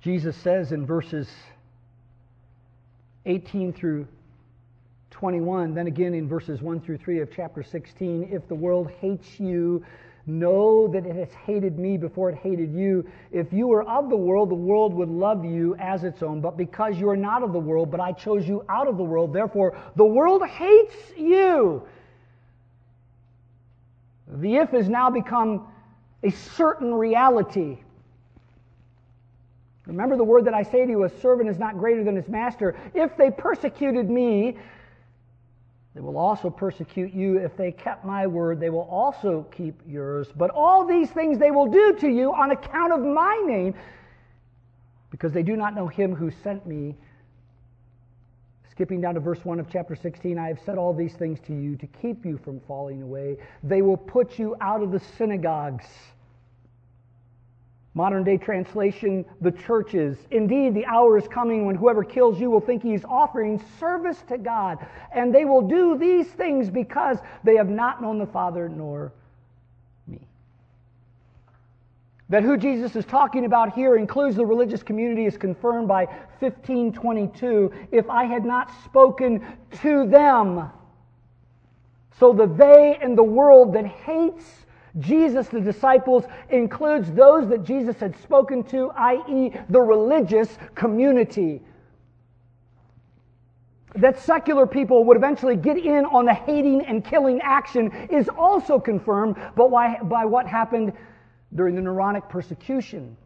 Jesus 0.00 0.34
says 0.36 0.72
in 0.72 0.86
verses 0.86 1.28
18 3.26 3.74
through 3.74 4.06
21, 5.10 5.74
then 5.74 5.86
again 5.86 6.14
in 6.14 6.26
verses 6.26 6.62
1 6.62 6.80
through 6.80 6.96
3 6.96 7.20
of 7.20 7.30
chapter 7.34 7.62
16, 7.62 8.30
if 8.32 8.48
the 8.48 8.54
world 8.54 8.90
hates 9.00 9.38
you, 9.38 9.84
know 10.26 10.88
that 10.88 11.06
it 11.06 11.16
has 11.16 11.32
hated 11.32 11.78
me 11.78 11.96
before 11.96 12.30
it 12.30 12.36
hated 12.36 12.72
you. 12.72 13.08
If 13.32 13.52
you 13.52 13.66
were 13.66 13.82
of 13.82 14.10
the 14.10 14.16
world, 14.16 14.50
the 14.50 14.54
world 14.54 14.94
would 14.94 15.08
love 15.08 15.44
you 15.44 15.74
as 15.78 16.04
its 16.04 16.22
own. 16.22 16.40
But 16.40 16.56
because 16.56 16.98
you 16.98 17.08
are 17.08 17.16
not 17.16 17.42
of 17.42 17.52
the 17.52 17.58
world, 17.58 17.90
but 17.90 18.00
I 18.00 18.12
chose 18.12 18.46
you 18.46 18.64
out 18.68 18.86
of 18.86 18.96
the 18.96 19.02
world, 19.02 19.32
therefore 19.32 19.76
the 19.96 20.04
world 20.04 20.46
hates 20.46 20.94
you. 21.16 21.82
The 24.28 24.56
if 24.56 24.70
has 24.70 24.88
now 24.88 25.10
become 25.10 25.66
a 26.22 26.30
certain 26.30 26.94
reality. 26.94 27.78
Remember 29.86 30.16
the 30.16 30.24
word 30.24 30.44
that 30.44 30.54
I 30.54 30.62
say 30.62 30.84
to 30.84 30.90
you 30.90 31.04
a 31.04 31.20
servant 31.20 31.48
is 31.48 31.58
not 31.58 31.76
greater 31.76 32.04
than 32.04 32.14
his 32.14 32.28
master. 32.28 32.76
If 32.94 33.16
they 33.16 33.30
persecuted 33.30 34.08
me, 34.08 34.56
they 35.94 36.00
will 36.00 36.16
also 36.16 36.50
persecute 36.50 37.12
you. 37.12 37.38
If 37.38 37.56
they 37.56 37.72
kept 37.72 38.04
my 38.04 38.26
word, 38.26 38.60
they 38.60 38.70
will 38.70 38.88
also 38.90 39.46
keep 39.50 39.80
yours. 39.88 40.28
But 40.36 40.50
all 40.50 40.86
these 40.86 41.10
things 41.10 41.38
they 41.38 41.50
will 41.50 41.66
do 41.66 41.94
to 41.94 42.08
you 42.08 42.32
on 42.32 42.52
account 42.52 42.92
of 42.92 43.00
my 43.00 43.42
name, 43.44 43.74
because 45.10 45.32
they 45.32 45.42
do 45.42 45.56
not 45.56 45.74
know 45.74 45.88
him 45.88 46.14
who 46.14 46.30
sent 46.30 46.64
me. 46.66 46.94
Skipping 48.70 49.00
down 49.00 49.14
to 49.14 49.20
verse 49.20 49.44
1 49.44 49.58
of 49.58 49.68
chapter 49.68 49.96
16, 49.96 50.38
I 50.38 50.46
have 50.46 50.60
said 50.64 50.78
all 50.78 50.94
these 50.94 51.14
things 51.14 51.40
to 51.40 51.52
you 51.52 51.76
to 51.76 51.86
keep 51.88 52.24
you 52.24 52.38
from 52.38 52.60
falling 52.60 53.02
away. 53.02 53.36
They 53.64 53.82
will 53.82 53.96
put 53.96 54.38
you 54.38 54.56
out 54.60 54.82
of 54.82 54.92
the 54.92 55.00
synagogues. 55.18 55.86
Modern 57.94 58.22
day 58.22 58.36
translation, 58.36 59.24
the 59.40 59.50
churches. 59.50 60.16
Indeed, 60.30 60.74
the 60.74 60.86
hour 60.86 61.18
is 61.18 61.26
coming 61.26 61.66
when 61.66 61.74
whoever 61.74 62.04
kills 62.04 62.38
you 62.40 62.48
will 62.48 62.60
think 62.60 62.84
he 62.84 62.94
is 62.94 63.04
offering 63.04 63.60
service 63.80 64.22
to 64.28 64.38
God. 64.38 64.86
And 65.12 65.34
they 65.34 65.44
will 65.44 65.62
do 65.62 65.98
these 65.98 66.28
things 66.28 66.70
because 66.70 67.18
they 67.42 67.56
have 67.56 67.68
not 67.68 68.00
known 68.00 68.18
the 68.18 68.26
Father 68.26 68.68
nor 68.68 69.12
me. 70.06 70.20
That 72.28 72.44
who 72.44 72.56
Jesus 72.56 72.94
is 72.94 73.04
talking 73.04 73.44
about 73.44 73.74
here 73.74 73.96
includes 73.96 74.36
the 74.36 74.46
religious 74.46 74.84
community 74.84 75.26
is 75.26 75.36
confirmed 75.36 75.88
by 75.88 76.04
1522. 76.38 77.72
If 77.90 78.08
I 78.08 78.22
had 78.22 78.44
not 78.44 78.70
spoken 78.84 79.44
to 79.82 80.06
them, 80.06 80.70
so 82.20 82.32
the 82.32 82.46
they 82.46 82.98
and 83.02 83.18
the 83.18 83.24
world 83.24 83.72
that 83.72 83.86
hates 83.86 84.44
Jesus, 84.98 85.48
the 85.48 85.60
disciples, 85.60 86.24
includes 86.48 87.12
those 87.12 87.48
that 87.48 87.64
Jesus 87.64 87.96
had 87.98 88.16
spoken 88.18 88.62
to, 88.64 88.90
i.e., 88.90 89.52
the 89.68 89.80
religious 89.80 90.58
community. 90.74 91.62
That 93.94 94.18
secular 94.18 94.66
people 94.66 95.04
would 95.04 95.16
eventually 95.16 95.56
get 95.56 95.76
in 95.76 96.04
on 96.06 96.24
the 96.24 96.34
hating 96.34 96.82
and 96.86 97.04
killing 97.04 97.40
action 97.40 97.92
is 98.10 98.28
also 98.28 98.78
confirmed 98.78 99.36
by, 99.56 99.98
by 100.02 100.24
what 100.24 100.46
happened 100.46 100.92
during 101.54 101.74
the 101.74 101.82
Neronic 101.82 102.28
persecution. 102.28 103.16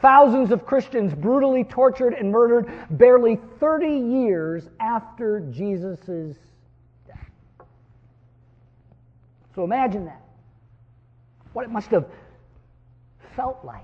Thousands 0.00 0.52
of 0.52 0.64
Christians 0.64 1.12
brutally 1.12 1.64
tortured 1.64 2.14
and 2.14 2.30
murdered 2.30 2.70
barely 2.90 3.40
30 3.58 3.88
years 3.88 4.68
after 4.78 5.40
Jesus' 5.50 6.36
So 9.58 9.64
imagine 9.64 10.04
that. 10.04 10.22
What 11.52 11.64
it 11.64 11.70
must 11.72 11.90
have 11.90 12.06
felt 13.34 13.64
like. 13.64 13.82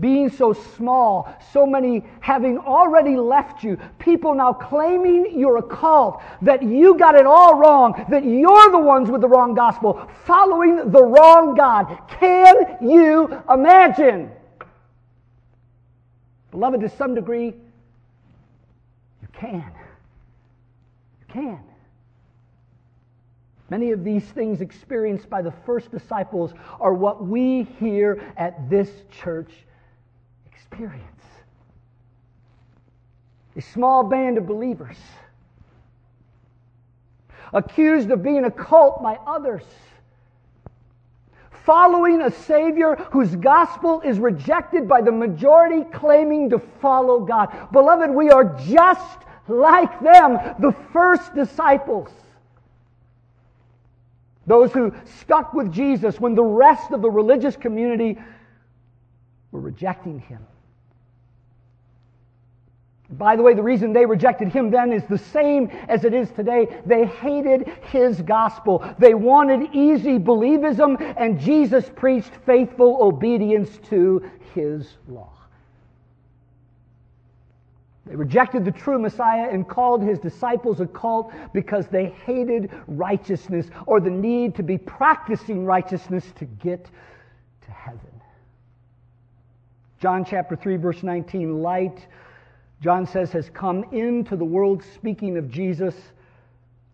being 0.00 0.30
so 0.30 0.52
small, 0.52 1.32
so 1.52 1.66
many 1.66 2.02
having 2.20 2.58
already 2.58 3.16
left 3.16 3.62
you, 3.62 3.78
people 3.98 4.34
now 4.34 4.52
claiming 4.52 5.38
you're 5.38 5.58
a 5.58 5.62
cult, 5.62 6.22
that 6.42 6.62
you 6.62 6.96
got 6.96 7.14
it 7.14 7.26
all 7.26 7.58
wrong, 7.58 8.04
that 8.08 8.24
you're 8.24 8.70
the 8.70 8.78
ones 8.78 9.10
with 9.10 9.20
the 9.20 9.28
wrong 9.28 9.54
gospel, 9.54 10.08
following 10.24 10.90
the 10.90 11.04
wrong 11.04 11.54
God. 11.54 11.98
Can 12.08 12.78
you 12.80 13.42
imagine? 13.48 14.30
Beloved, 16.50 16.80
to 16.80 16.88
some 16.88 17.14
degree, 17.14 17.54
you 19.22 19.28
can. 19.32 19.70
You 21.20 21.26
can. 21.28 21.60
Many 23.70 23.92
of 23.92 24.02
these 24.02 24.24
things 24.24 24.60
experienced 24.60 25.30
by 25.30 25.42
the 25.42 25.52
first 25.64 25.92
disciples 25.92 26.52
are 26.80 26.92
what 26.92 27.24
we 27.24 27.68
here 27.78 28.20
at 28.36 28.68
this 28.68 28.90
church 29.22 29.52
experience. 30.44 31.04
A 33.56 33.60
small 33.60 34.02
band 34.02 34.38
of 34.38 34.46
believers 34.46 34.96
accused 37.52 38.10
of 38.10 38.22
being 38.22 38.44
a 38.44 38.50
cult 38.50 39.02
by 39.02 39.18
others, 39.26 39.64
following 41.64 42.22
a 42.22 42.30
Savior 42.30 42.96
whose 43.12 43.36
gospel 43.36 44.00
is 44.00 44.18
rejected 44.18 44.88
by 44.88 45.00
the 45.00 45.12
majority 45.12 45.84
claiming 45.92 46.50
to 46.50 46.58
follow 46.80 47.20
God. 47.20 47.68
Beloved, 47.70 48.10
we 48.10 48.30
are 48.30 48.56
just 48.66 49.18
like 49.46 50.00
them, 50.00 50.38
the 50.58 50.74
first 50.92 51.34
disciples. 51.34 52.10
Those 54.50 54.72
who 54.72 54.92
stuck 55.04 55.54
with 55.54 55.70
Jesus 55.70 56.18
when 56.18 56.34
the 56.34 56.42
rest 56.42 56.90
of 56.90 57.02
the 57.02 57.10
religious 57.10 57.54
community 57.54 58.18
were 59.52 59.60
rejecting 59.60 60.18
him. 60.18 60.44
By 63.10 63.36
the 63.36 63.44
way, 63.44 63.54
the 63.54 63.62
reason 63.62 63.92
they 63.92 64.04
rejected 64.04 64.48
him 64.48 64.72
then 64.72 64.92
is 64.92 65.04
the 65.04 65.18
same 65.18 65.68
as 65.88 66.04
it 66.04 66.12
is 66.12 66.32
today. 66.32 66.66
They 66.84 67.06
hated 67.06 67.68
his 67.92 68.22
gospel. 68.22 68.84
They 68.98 69.14
wanted 69.14 69.72
easy 69.72 70.18
believism, 70.18 71.00
and 71.16 71.38
Jesus 71.38 71.88
preached 71.94 72.32
faithful 72.44 72.98
obedience 73.00 73.78
to 73.90 74.28
his 74.52 74.96
law. 75.06 75.39
They 78.10 78.16
rejected 78.16 78.64
the 78.64 78.72
true 78.72 78.98
Messiah 78.98 79.48
and 79.52 79.68
called 79.68 80.02
his 80.02 80.18
disciples 80.18 80.80
a 80.80 80.86
cult 80.86 81.32
because 81.54 81.86
they 81.86 82.06
hated 82.06 82.72
righteousness 82.88 83.70
or 83.86 84.00
the 84.00 84.10
need 84.10 84.56
to 84.56 84.64
be 84.64 84.76
practicing 84.76 85.64
righteousness 85.64 86.24
to 86.40 86.44
get 86.44 86.86
to 86.86 87.70
heaven. 87.70 88.00
John 90.00 90.24
chapter 90.24 90.56
3, 90.56 90.74
verse 90.74 91.04
19 91.04 91.62
light, 91.62 92.04
John 92.82 93.06
says, 93.06 93.30
has 93.30 93.48
come 93.48 93.84
into 93.92 94.34
the 94.34 94.44
world 94.44 94.82
speaking 94.92 95.36
of 95.36 95.48
Jesus. 95.48 95.94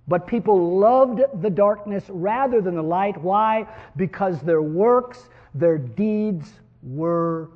But 0.06 0.26
people 0.26 0.78
loved 0.78 1.22
the 1.40 1.48
darkness 1.48 2.04
rather 2.10 2.60
than 2.60 2.74
the 2.74 2.82
light. 2.82 3.16
Why? 3.22 3.66
Because 3.96 4.42
their 4.42 4.60
works, 4.60 5.30
their 5.54 5.78
deeds 5.78 6.52
were 6.82 7.48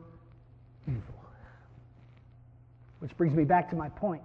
which 3.01 3.17
brings 3.17 3.35
me 3.35 3.45
back 3.45 3.69
to 3.71 3.77
my 3.77 3.89
point. 3.89 4.23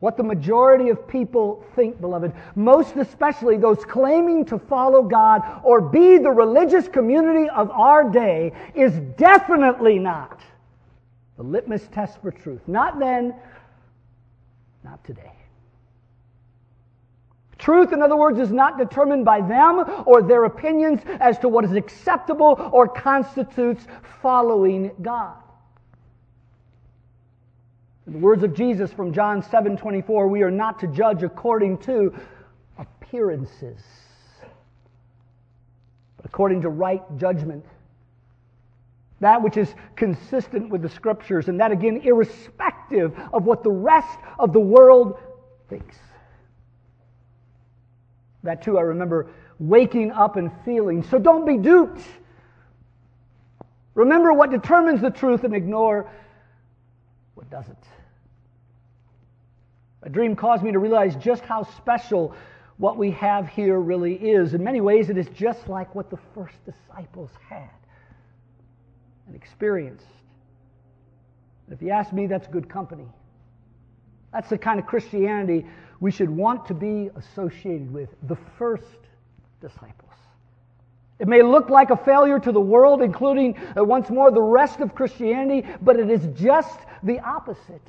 What 0.00 0.16
the 0.16 0.22
majority 0.22 0.90
of 0.90 1.08
people 1.08 1.64
think, 1.74 2.00
beloved, 2.00 2.32
most 2.54 2.96
especially 2.96 3.56
those 3.56 3.84
claiming 3.84 4.44
to 4.46 4.58
follow 4.58 5.02
God 5.02 5.42
or 5.64 5.80
be 5.80 6.18
the 6.18 6.30
religious 6.30 6.86
community 6.86 7.48
of 7.50 7.70
our 7.70 8.08
day, 8.08 8.52
is 8.74 8.92
definitely 9.16 9.98
not 9.98 10.40
the 11.36 11.42
litmus 11.42 11.88
test 11.92 12.20
for 12.20 12.30
truth. 12.30 12.60
Not 12.66 12.98
then, 12.98 13.34
not 14.84 15.02
today. 15.04 15.32
Truth, 17.58 17.92
in 17.92 18.02
other 18.02 18.16
words, 18.16 18.38
is 18.38 18.52
not 18.52 18.78
determined 18.78 19.24
by 19.24 19.40
them 19.40 19.84
or 20.06 20.22
their 20.22 20.44
opinions 20.44 21.00
as 21.18 21.38
to 21.40 21.48
what 21.48 21.64
is 21.64 21.72
acceptable 21.72 22.70
or 22.72 22.86
constitutes 22.86 23.84
following 24.22 24.92
God. 25.02 25.36
In 28.08 28.14
the 28.14 28.20
words 28.20 28.42
of 28.42 28.54
Jesus 28.54 28.90
from 28.90 29.12
John 29.12 29.42
7 29.42 29.76
24, 29.76 30.28
we 30.28 30.40
are 30.40 30.50
not 30.50 30.78
to 30.78 30.86
judge 30.86 31.22
according 31.22 31.76
to 31.80 32.14
appearances, 32.78 33.82
but 36.16 36.24
according 36.24 36.62
to 36.62 36.70
right 36.70 37.02
judgment. 37.18 37.66
That 39.20 39.42
which 39.42 39.58
is 39.58 39.74
consistent 39.94 40.70
with 40.70 40.80
the 40.80 40.88
scriptures, 40.88 41.48
and 41.48 41.60
that 41.60 41.70
again, 41.70 42.00
irrespective 42.02 43.14
of 43.30 43.44
what 43.44 43.62
the 43.62 43.70
rest 43.70 44.18
of 44.38 44.54
the 44.54 44.60
world 44.60 45.18
thinks. 45.68 45.98
That 48.42 48.62
too, 48.62 48.78
I 48.78 48.82
remember 48.82 49.28
waking 49.58 50.12
up 50.12 50.36
and 50.36 50.50
feeling. 50.64 51.02
So 51.02 51.18
don't 51.18 51.44
be 51.44 51.58
duped. 51.58 52.00
Remember 53.94 54.32
what 54.32 54.50
determines 54.50 55.02
the 55.02 55.10
truth 55.10 55.44
and 55.44 55.54
ignore 55.54 56.10
what 57.34 57.50
doesn't. 57.50 57.76
A 60.02 60.08
dream 60.08 60.36
caused 60.36 60.62
me 60.62 60.72
to 60.72 60.78
realize 60.78 61.16
just 61.16 61.42
how 61.42 61.64
special 61.76 62.34
what 62.76 62.96
we 62.96 63.10
have 63.12 63.48
here 63.48 63.80
really 63.80 64.14
is. 64.14 64.54
In 64.54 64.62
many 64.62 64.80
ways, 64.80 65.10
it 65.10 65.18
is 65.18 65.28
just 65.30 65.68
like 65.68 65.94
what 65.94 66.10
the 66.10 66.18
first 66.34 66.56
disciples 66.64 67.30
had 67.48 67.70
and 69.26 69.34
experienced. 69.34 70.06
If 71.70 71.82
you 71.82 71.90
ask 71.90 72.12
me, 72.12 72.26
that's 72.26 72.46
good 72.46 72.68
company. 72.68 73.06
That's 74.32 74.48
the 74.48 74.58
kind 74.58 74.78
of 74.78 74.86
Christianity 74.86 75.66
we 76.00 76.10
should 76.10 76.30
want 76.30 76.66
to 76.66 76.74
be 76.74 77.10
associated 77.16 77.92
with 77.92 78.10
the 78.22 78.36
first 78.56 78.84
disciples. 79.60 80.12
It 81.18 81.26
may 81.26 81.42
look 81.42 81.68
like 81.68 81.90
a 81.90 81.96
failure 81.96 82.38
to 82.38 82.52
the 82.52 82.60
world, 82.60 83.02
including 83.02 83.58
uh, 83.76 83.82
once 83.82 84.08
more 84.08 84.30
the 84.30 84.40
rest 84.40 84.78
of 84.80 84.94
Christianity, 84.94 85.66
but 85.82 85.98
it 85.98 86.10
is 86.10 86.28
just 86.38 86.78
the 87.02 87.18
opposite. 87.20 87.82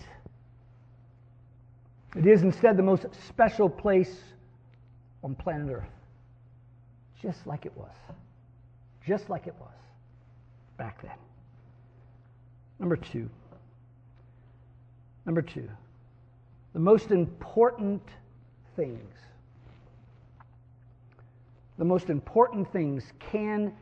It 2.15 2.25
is 2.25 2.41
instead 2.41 2.75
the 2.75 2.83
most 2.83 3.05
special 3.27 3.69
place 3.69 4.15
on 5.23 5.35
planet 5.35 5.69
Earth. 5.71 5.89
Just 7.21 7.45
like 7.45 7.65
it 7.65 7.75
was. 7.75 7.91
Just 9.05 9.29
like 9.29 9.47
it 9.47 9.55
was 9.59 9.69
back 10.77 11.01
then. 11.01 11.11
Number 12.79 12.95
two. 12.95 13.29
Number 15.25 15.41
two. 15.41 15.69
The 16.73 16.79
most 16.79 17.11
important 17.11 18.01
things. 18.75 19.13
The 21.77 21.85
most 21.85 22.09
important 22.09 22.71
things 22.71 23.03
can 23.19 23.73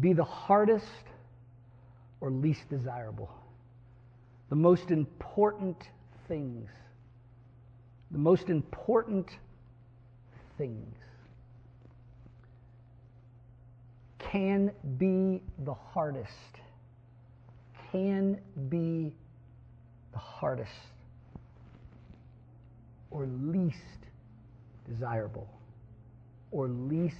be 0.00 0.12
the 0.12 0.24
hardest 0.24 0.86
or 2.20 2.30
least 2.30 2.68
desirable. 2.68 3.30
The 4.48 4.56
most 4.56 4.90
important 4.90 5.76
things 6.28 6.68
the 8.10 8.18
most 8.18 8.48
important 8.48 9.28
things 10.58 10.96
can 14.18 14.70
be 14.98 15.42
the 15.64 15.74
hardest. 15.74 16.30
Can 17.92 18.38
be 18.68 19.12
the 20.12 20.18
hardest 20.18 20.70
or 23.10 23.26
least 23.26 23.78
desirable 24.88 25.48
or 26.50 26.68
least 26.68 27.16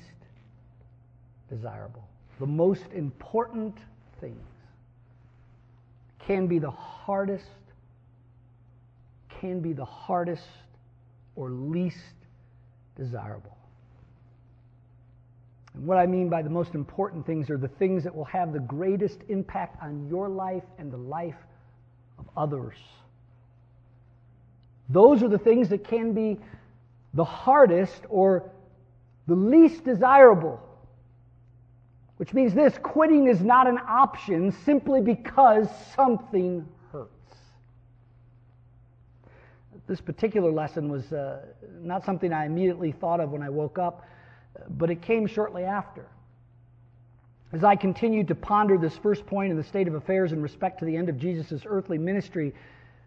desirable. 1.48 2.06
The 2.38 2.46
most 2.46 2.92
important 2.92 3.76
things 4.20 4.36
can 6.18 6.46
be 6.46 6.58
the 6.58 6.70
hardest, 6.70 7.44
can 9.40 9.60
be 9.60 9.72
the 9.72 9.84
hardest 9.84 10.42
or 11.36 11.50
least 11.50 11.98
desirable. 12.96 13.56
And 15.74 15.86
what 15.86 15.98
I 15.98 16.06
mean 16.06 16.28
by 16.28 16.42
the 16.42 16.50
most 16.50 16.74
important 16.74 17.26
things 17.26 17.50
are 17.50 17.58
the 17.58 17.68
things 17.68 18.02
that 18.04 18.14
will 18.14 18.24
have 18.24 18.52
the 18.52 18.60
greatest 18.60 19.20
impact 19.28 19.82
on 19.82 20.08
your 20.08 20.28
life 20.28 20.64
and 20.78 20.90
the 20.90 20.96
life 20.96 21.36
of 22.18 22.26
others. 22.36 22.76
Those 24.88 25.22
are 25.22 25.28
the 25.28 25.38
things 25.38 25.68
that 25.68 25.84
can 25.84 26.12
be 26.12 26.38
the 27.14 27.24
hardest 27.24 28.02
or 28.08 28.50
the 29.26 29.34
least 29.34 29.84
desirable. 29.84 30.60
Which 32.16 32.32
means 32.32 32.54
this 32.54 32.78
quitting 32.82 33.26
is 33.26 33.42
not 33.42 33.66
an 33.66 33.78
option 33.86 34.52
simply 34.64 35.02
because 35.02 35.68
something 35.94 36.66
this 39.86 40.00
particular 40.00 40.50
lesson 40.50 40.88
was 40.88 41.12
uh, 41.12 41.42
not 41.80 42.04
something 42.04 42.32
I 42.32 42.46
immediately 42.46 42.92
thought 42.92 43.20
of 43.20 43.30
when 43.30 43.42
I 43.42 43.48
woke 43.48 43.78
up, 43.78 44.04
but 44.70 44.90
it 44.90 45.00
came 45.02 45.26
shortly 45.26 45.62
after. 45.62 46.06
As 47.52 47.62
I 47.62 47.76
continued 47.76 48.28
to 48.28 48.34
ponder 48.34 48.76
this 48.76 48.96
first 48.96 49.24
point 49.26 49.52
in 49.52 49.56
the 49.56 49.62
state 49.62 49.86
of 49.86 49.94
affairs 49.94 50.32
in 50.32 50.42
respect 50.42 50.80
to 50.80 50.84
the 50.84 50.96
end 50.96 51.08
of 51.08 51.18
Jesus' 51.18 51.62
earthly 51.64 51.98
ministry, 51.98 52.52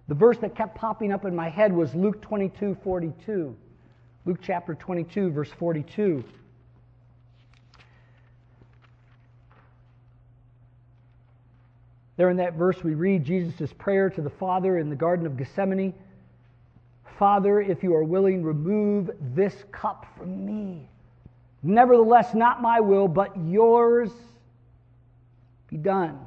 the 0.08 0.16
verse 0.16 0.38
that 0.38 0.56
kept 0.56 0.76
popping 0.76 1.12
up 1.12 1.26
in 1.26 1.36
my 1.36 1.50
head 1.50 1.74
was 1.74 1.94
Luke 1.94 2.22
22 2.22 2.78
42. 2.84 3.56
Luke 4.26 4.40
chapter 4.42 4.74
22, 4.74 5.32
verse 5.32 5.52
42. 5.60 6.24
There 12.16 12.30
in 12.30 12.38
that 12.38 12.54
verse, 12.54 12.84
we 12.84 12.96
read 12.96 13.24
Jesus' 13.24 13.72
prayer 13.74 14.10
to 14.10 14.22
the 14.22 14.30
Father 14.30 14.78
in 14.78 14.90
the 14.90 14.96
Garden 14.96 15.26
of 15.26 15.38
Gethsemane 15.38 15.94
Father, 17.20 17.60
if 17.60 17.84
you 17.84 17.94
are 17.94 18.04
willing, 18.04 18.44
remove 18.44 19.12
this 19.36 19.54
cup 19.74 20.06
from 20.18 20.46
me. 20.46 20.88
Nevertheless, 21.62 22.34
not 22.34 22.62
my 22.62 22.80
will, 22.80 23.10
but 23.10 23.36
yours 23.38 24.10
be 25.70 25.76
done. 25.76 26.18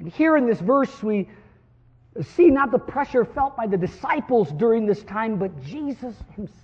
And 0.00 0.12
here 0.12 0.36
in 0.36 0.44
this 0.44 0.58
verse, 0.58 1.04
we 1.04 1.28
see 2.20 2.48
not 2.48 2.72
the 2.72 2.80
pressure 2.80 3.24
felt 3.24 3.56
by 3.56 3.68
the 3.68 3.76
disciples 3.76 4.50
during 4.50 4.86
this 4.86 5.04
time, 5.04 5.38
but 5.38 5.62
Jesus 5.62 6.16
himself. 6.34 6.56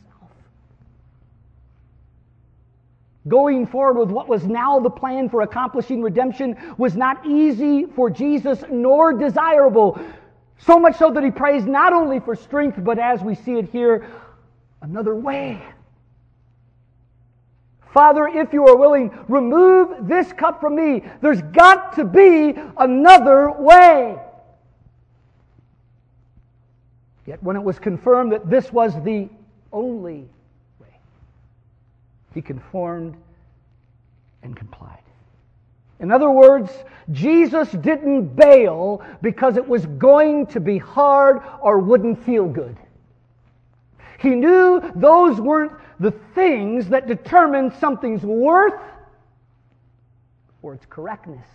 Going 3.28 3.68
forward 3.68 4.00
with 4.00 4.10
what 4.10 4.28
was 4.28 4.44
now 4.46 4.80
the 4.80 4.90
plan 4.90 5.28
for 5.28 5.42
accomplishing 5.42 6.02
redemption 6.02 6.56
was 6.76 6.96
not 6.96 7.24
easy 7.24 7.86
for 7.86 8.10
Jesus 8.10 8.64
nor 8.68 9.12
desirable. 9.12 10.00
So 10.58 10.78
much 10.78 10.96
so 10.96 11.10
that 11.10 11.22
he 11.22 11.30
prays 11.30 11.64
not 11.64 11.92
only 11.92 12.20
for 12.20 12.34
strength, 12.34 12.82
but 12.82 12.98
as 12.98 13.22
we 13.22 13.34
see 13.34 13.58
it 13.58 13.68
here, 13.70 14.06
another 14.82 15.14
way. 15.14 15.60
Father, 17.92 18.26
if 18.26 18.52
you 18.52 18.66
are 18.66 18.76
willing, 18.76 19.16
remove 19.28 20.08
this 20.08 20.32
cup 20.32 20.60
from 20.60 20.74
me. 20.74 21.04
There's 21.20 21.40
got 21.42 21.94
to 21.94 22.04
be 22.04 22.54
another 22.76 23.52
way. 23.52 24.16
Yet 27.24 27.40
when 27.40 27.54
it 27.54 27.62
was 27.62 27.78
confirmed 27.78 28.32
that 28.32 28.50
this 28.50 28.72
was 28.72 28.92
the 29.04 29.28
only 29.72 30.28
way, 30.80 30.98
he 32.34 32.42
conformed 32.42 33.14
and 34.42 34.56
complied. 34.56 35.03
In 36.04 36.12
other 36.12 36.30
words, 36.30 36.70
Jesus 37.12 37.70
didn't 37.72 38.36
bail 38.36 39.02
because 39.22 39.56
it 39.56 39.66
was 39.66 39.86
going 39.86 40.44
to 40.48 40.60
be 40.60 40.76
hard 40.76 41.40
or 41.62 41.78
wouldn't 41.78 42.22
feel 42.26 42.46
good. 42.46 42.76
He 44.18 44.28
knew 44.28 44.82
those 44.94 45.40
weren't 45.40 45.72
the 45.98 46.10
things 46.34 46.90
that 46.90 47.06
determine 47.06 47.72
something's 47.80 48.22
worth 48.22 48.78
or 50.60 50.74
its 50.74 50.84
correctness. 50.90 51.46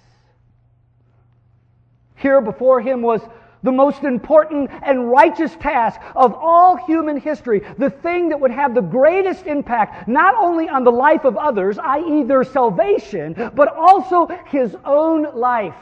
Here 2.15 2.41
before 2.41 2.81
him 2.81 3.03
was 3.03 3.21
the 3.63 3.71
most 3.71 4.03
important 4.03 4.69
and 4.83 5.09
righteous 5.09 5.55
task 5.57 5.99
of 6.15 6.33
all 6.33 6.77
human 6.77 7.19
history, 7.19 7.61
the 7.77 7.89
thing 7.89 8.29
that 8.29 8.39
would 8.39 8.51
have 8.51 8.73
the 8.73 8.81
greatest 8.81 9.45
impact 9.45 10.07
not 10.07 10.35
only 10.35 10.69
on 10.69 10.83
the 10.83 10.91
life 10.91 11.25
of 11.25 11.37
others, 11.37 11.77
i.e., 11.77 12.23
their 12.23 12.43
salvation, 12.43 13.33
but 13.55 13.75
also 13.75 14.27
his 14.47 14.75
own 14.85 15.23
life. 15.35 15.75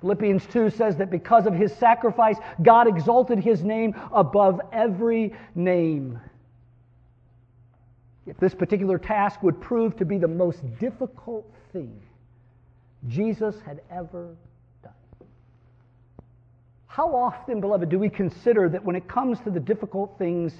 Philippians 0.00 0.46
2 0.46 0.70
says 0.70 0.96
that 0.96 1.10
because 1.10 1.46
of 1.46 1.54
his 1.54 1.74
sacrifice, 1.74 2.36
God 2.62 2.86
exalted 2.86 3.40
his 3.40 3.64
name 3.64 3.94
above 4.12 4.60
every 4.72 5.34
name. 5.54 6.20
If 8.26 8.36
this 8.38 8.54
particular 8.54 8.98
task 8.98 9.42
would 9.42 9.60
prove 9.60 9.96
to 9.96 10.04
be 10.04 10.18
the 10.18 10.28
most 10.28 10.60
difficult 10.78 11.50
thing 11.72 12.00
Jesus 13.08 13.56
had 13.64 13.80
ever 13.90 14.36
how 16.98 17.14
often, 17.14 17.60
beloved, 17.60 17.88
do 17.88 17.96
we 17.96 18.08
consider 18.08 18.68
that 18.68 18.84
when 18.84 18.96
it 18.96 19.06
comes 19.06 19.38
to 19.38 19.50
the 19.50 19.60
difficult 19.60 20.18
things 20.18 20.52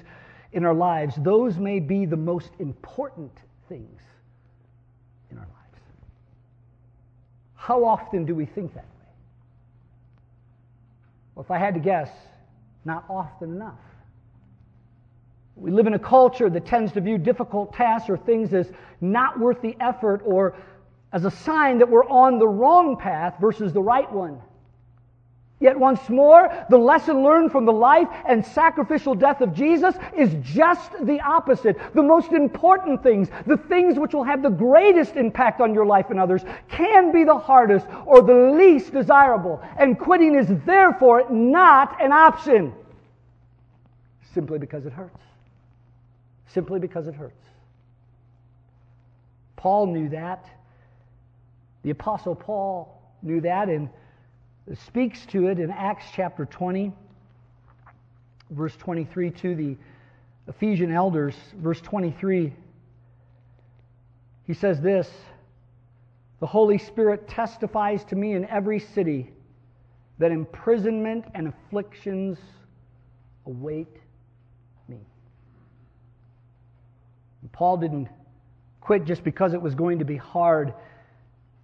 in 0.53 0.65
our 0.65 0.73
lives, 0.73 1.17
those 1.17 1.59
may 1.59 1.81
be 1.81 2.07
the 2.07 2.17
most 2.17 2.51
important 2.61 3.33
things 3.69 4.01
in 5.33 5.37
our 5.37 5.43
lives? 5.43 5.83
How 7.57 7.85
often 7.85 8.25
do 8.25 8.37
we 8.37 8.47
think 8.47 8.73
that 8.75 8.85
way? 8.85 9.07
Well, 11.35 11.45
if 11.45 11.51
I 11.51 11.59
had 11.59 11.75
to 11.75 11.81
guess, 11.81 12.09
not 12.85 13.05
often 13.11 13.51
enough. 13.57 13.81
We 15.57 15.73
live 15.73 15.89
in 15.89 15.95
a 15.95 15.99
culture 15.99 16.49
that 16.49 16.67
tends 16.67 16.93
to 16.93 17.01
view 17.01 17.19
difficult 17.19 17.73
tasks 17.73 18.09
or 18.09 18.17
things 18.17 18.55
as 18.55 18.71
not 19.01 19.41
worth 19.41 19.61
the 19.61 19.77
effort 19.81 20.23
or 20.25 20.57
as 21.13 21.25
a 21.25 21.33
sign 21.33 21.79
that 21.79 21.91
we're 21.91 22.09
on 22.09 22.39
the 22.39 22.47
wrong 22.47 22.97
path 22.97 23.35
versus 23.41 23.73
the 23.73 23.83
right 23.83 24.13
one. 24.13 24.41
Yet 25.61 25.79
once 25.79 26.09
more, 26.09 26.53
the 26.71 26.79
lesson 26.79 27.25
learned 27.25 27.51
from 27.51 27.65
the 27.65 27.73
life 27.73 28.07
and 28.27 28.47
sacrificial 28.47 29.17
death 29.17 29.41
of 29.41 29.53
Jesus 29.53 29.97
is 30.17 30.37
just 30.43 30.93
the 31.05 31.21
opposite. 31.21 31.77
The 31.95 32.03
most 32.03 32.31
important 32.31 33.03
things, 33.03 33.29
the 33.45 33.57
things 33.57 33.99
which 33.99 34.15
will 34.15 34.23
have 34.23 34.41
the 34.41 34.51
greatest 34.51 35.17
impact 35.17 35.61
on 35.61 35.75
your 35.75 35.85
life 35.85 36.11
and 36.11 36.21
others, 36.21 36.43
can 36.69 37.11
be 37.11 37.25
the 37.25 37.37
hardest 37.37 37.87
or 38.07 38.23
the 38.23 38.53
least 38.57 38.93
desirable. 38.93 39.61
And 39.77 39.99
quitting 39.99 40.37
is 40.37 40.47
therefore 40.65 41.29
not 41.29 42.01
an 42.01 42.13
option. 42.13 42.73
Simply 44.33 44.61
because 44.61 44.87
it 44.87 44.93
hurts. 44.93 45.21
Simply 46.47 46.79
because 46.79 47.09
it 47.09 47.15
hurts. 47.15 47.35
Paul 49.57 49.87
knew 49.87 50.09
that. 50.11 50.47
The 51.83 51.91
Apostle 51.91 52.37
Paul 52.37 53.03
knew 53.23 53.41
that 53.41 53.69
in 53.69 53.91
speaks 54.77 55.25
to 55.27 55.47
it 55.47 55.59
in 55.59 55.71
Acts 55.71 56.05
chapter 56.13 56.45
20, 56.45 56.93
verse 58.51 58.77
23 58.77 59.31
to 59.31 59.55
the 59.55 59.77
Ephesian 60.47 60.93
elders, 60.93 61.35
verse 61.57 61.81
23. 61.81 62.53
He 64.47 64.55
says 64.55 64.81
this 64.81 65.09
The 66.41 66.47
Holy 66.47 66.79
Spirit 66.79 67.29
testifies 67.29 68.05
to 68.07 68.17
me 68.17 68.33
in 68.33 68.45
every 68.47 68.81
city 68.81 69.31
that 70.19 70.33
imprisonment 70.33 71.25
and 71.35 71.49
afflictions 71.49 72.39
await 73.47 73.95
me. 74.89 74.99
And 77.43 77.53
Paul 77.53 77.77
didn't 77.77 78.09
quit 78.81 79.05
just 79.05 79.23
because 79.23 79.55
it 79.55 79.63
was 79.63 79.75
going 79.75 79.99
to 79.99 80.05
be 80.05 80.17
hard. 80.17 80.73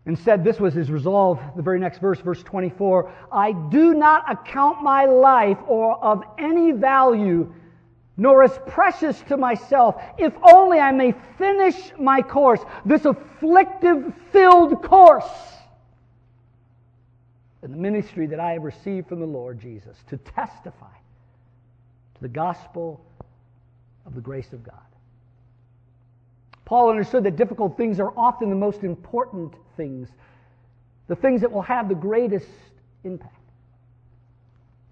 Instead, 0.06 0.44
this 0.44 0.60
was 0.60 0.74
his 0.74 0.90
resolve. 0.90 1.40
The 1.56 1.62
very 1.62 1.78
next 1.78 1.98
verse, 1.98 2.20
verse 2.20 2.42
24 2.42 3.10
I 3.32 3.52
do 3.70 3.94
not 3.94 4.30
account 4.30 4.82
my 4.82 5.06
life 5.06 5.58
or 5.66 6.02
of 6.04 6.22
any 6.38 6.72
value, 6.72 7.52
nor 8.16 8.42
as 8.42 8.58
precious 8.66 9.20
to 9.22 9.36
myself, 9.36 9.96
if 10.18 10.34
only 10.42 10.78
I 10.78 10.92
may 10.92 11.14
finish 11.38 11.92
my 11.98 12.20
course, 12.22 12.60
this 12.84 13.06
afflictive 13.06 14.12
filled 14.30 14.82
course 14.82 15.24
in 17.62 17.70
the 17.70 17.76
ministry 17.78 18.26
that 18.26 18.38
I 18.38 18.52
have 18.52 18.62
received 18.62 19.08
from 19.08 19.20
the 19.20 19.26
Lord 19.26 19.58
Jesus 19.58 19.96
to 20.08 20.18
testify 20.18 20.94
to 22.14 22.20
the 22.20 22.28
gospel 22.28 23.00
of 24.04 24.14
the 24.14 24.20
grace 24.20 24.52
of 24.52 24.62
God. 24.62 24.93
Paul 26.64 26.90
understood 26.90 27.24
that 27.24 27.36
difficult 27.36 27.76
things 27.76 28.00
are 28.00 28.12
often 28.16 28.48
the 28.48 28.56
most 28.56 28.82
important 28.82 29.54
things, 29.76 30.08
the 31.08 31.16
things 31.16 31.40
that 31.42 31.52
will 31.52 31.62
have 31.62 31.88
the 31.88 31.94
greatest 31.94 32.48
impact. 33.04 33.34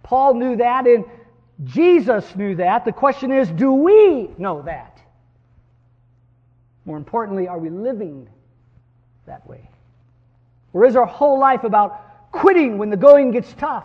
Paul 0.02 0.34
knew 0.34 0.56
that, 0.56 0.86
and 0.86 1.04
Jesus 1.64 2.34
knew 2.36 2.56
that. 2.56 2.84
The 2.84 2.92
question 2.92 3.32
is 3.32 3.48
do 3.50 3.72
we 3.72 4.30
know 4.36 4.62
that? 4.62 5.00
More 6.84 6.96
importantly, 6.96 7.48
are 7.48 7.58
we 7.58 7.70
living 7.70 8.28
that 9.26 9.46
way? 9.46 9.68
Or 10.72 10.84
is 10.84 10.96
our 10.96 11.06
whole 11.06 11.38
life 11.38 11.64
about 11.64 12.32
quitting 12.32 12.78
when 12.78 12.90
the 12.90 12.96
going 12.96 13.30
gets 13.30 13.52
tough? 13.54 13.84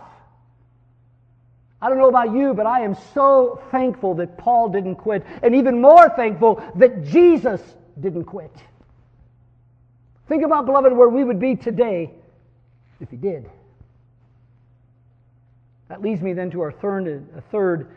I 1.80 1.88
don't 1.88 1.98
know 1.98 2.08
about 2.08 2.32
you, 2.32 2.54
but 2.54 2.66
I 2.66 2.80
am 2.80 2.96
so 3.14 3.62
thankful 3.70 4.14
that 4.16 4.36
Paul 4.36 4.68
didn't 4.68 4.96
quit, 4.96 5.24
and 5.42 5.54
even 5.54 5.80
more 5.80 6.08
thankful 6.08 6.62
that 6.76 7.04
Jesus 7.04 7.62
didn't 8.00 8.24
quit. 8.24 8.52
Think 10.28 10.44
about, 10.44 10.66
beloved, 10.66 10.92
where 10.92 11.08
we 11.08 11.24
would 11.24 11.38
be 11.38 11.54
today 11.54 12.10
if 13.00 13.10
he 13.10 13.16
did. 13.16 13.48
That 15.88 16.02
leads 16.02 16.20
me 16.20 16.32
then 16.32 16.50
to 16.50 16.60
our 16.62 16.72
third, 16.72 17.26
third 17.50 17.88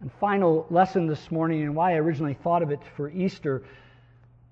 and 0.00 0.12
final 0.20 0.66
lesson 0.70 1.06
this 1.06 1.30
morning 1.30 1.62
and 1.62 1.74
why 1.74 1.92
I 1.92 1.96
originally 1.96 2.34
thought 2.34 2.62
of 2.62 2.70
it 2.70 2.80
for 2.96 3.10
Easter. 3.10 3.62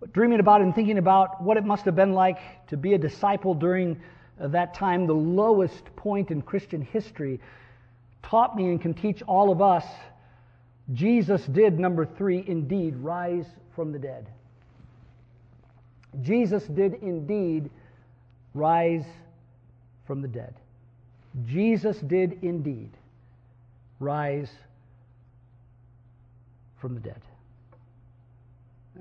But 0.01 0.13
dreaming 0.13 0.41
about 0.41 0.63
and 0.63 0.75
thinking 0.75 0.99
about 0.99 1.43
what 1.43 1.57
it 1.57 1.65
must 1.65 1.85
have 1.85 1.95
been 1.95 2.15
like 2.15 2.67
to 2.69 2.77
be 2.77 2.95
a 2.95 2.99
disciple 2.99 3.55
during 3.55 4.01
that 4.39 4.75
time, 4.75 5.07
the 5.07 5.13
lowest 5.13 5.95
point 5.95 6.31
in 6.31 6.43
Christian 6.43 6.81
history, 6.81 7.39
taught 8.23 8.57
me 8.57 8.65
and 8.67 8.81
can 8.81 8.95
teach 8.95 9.23
all 9.23 9.51
of 9.51 9.61
us 9.61 9.85
Jesus 10.93 11.45
did, 11.47 11.79
number 11.79 12.05
three, 12.05 12.45
indeed 12.47 12.97
rise 12.97 13.47
from 13.75 13.93
the 13.93 13.99
dead. 13.99 14.29
Jesus 16.21 16.65
did 16.65 16.95
indeed 16.95 17.71
rise 18.55 19.05
from 20.07 20.21
the 20.21 20.29
dead. 20.29 20.55
Jesus 21.47 21.97
did 21.99 22.39
indeed 22.43 22.91
rise 24.01 24.51
from 26.81 26.95
the 26.95 27.01
dead. 27.01 27.23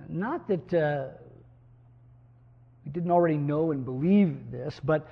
Not 0.08 0.48
that 0.48 0.74
uh, 0.74 1.08
we 2.86 2.92
didn't 2.92 3.12
already 3.12 3.38
know 3.38 3.72
and 3.72 3.84
believe 3.84 4.52
this, 4.52 4.80
but 4.82 5.10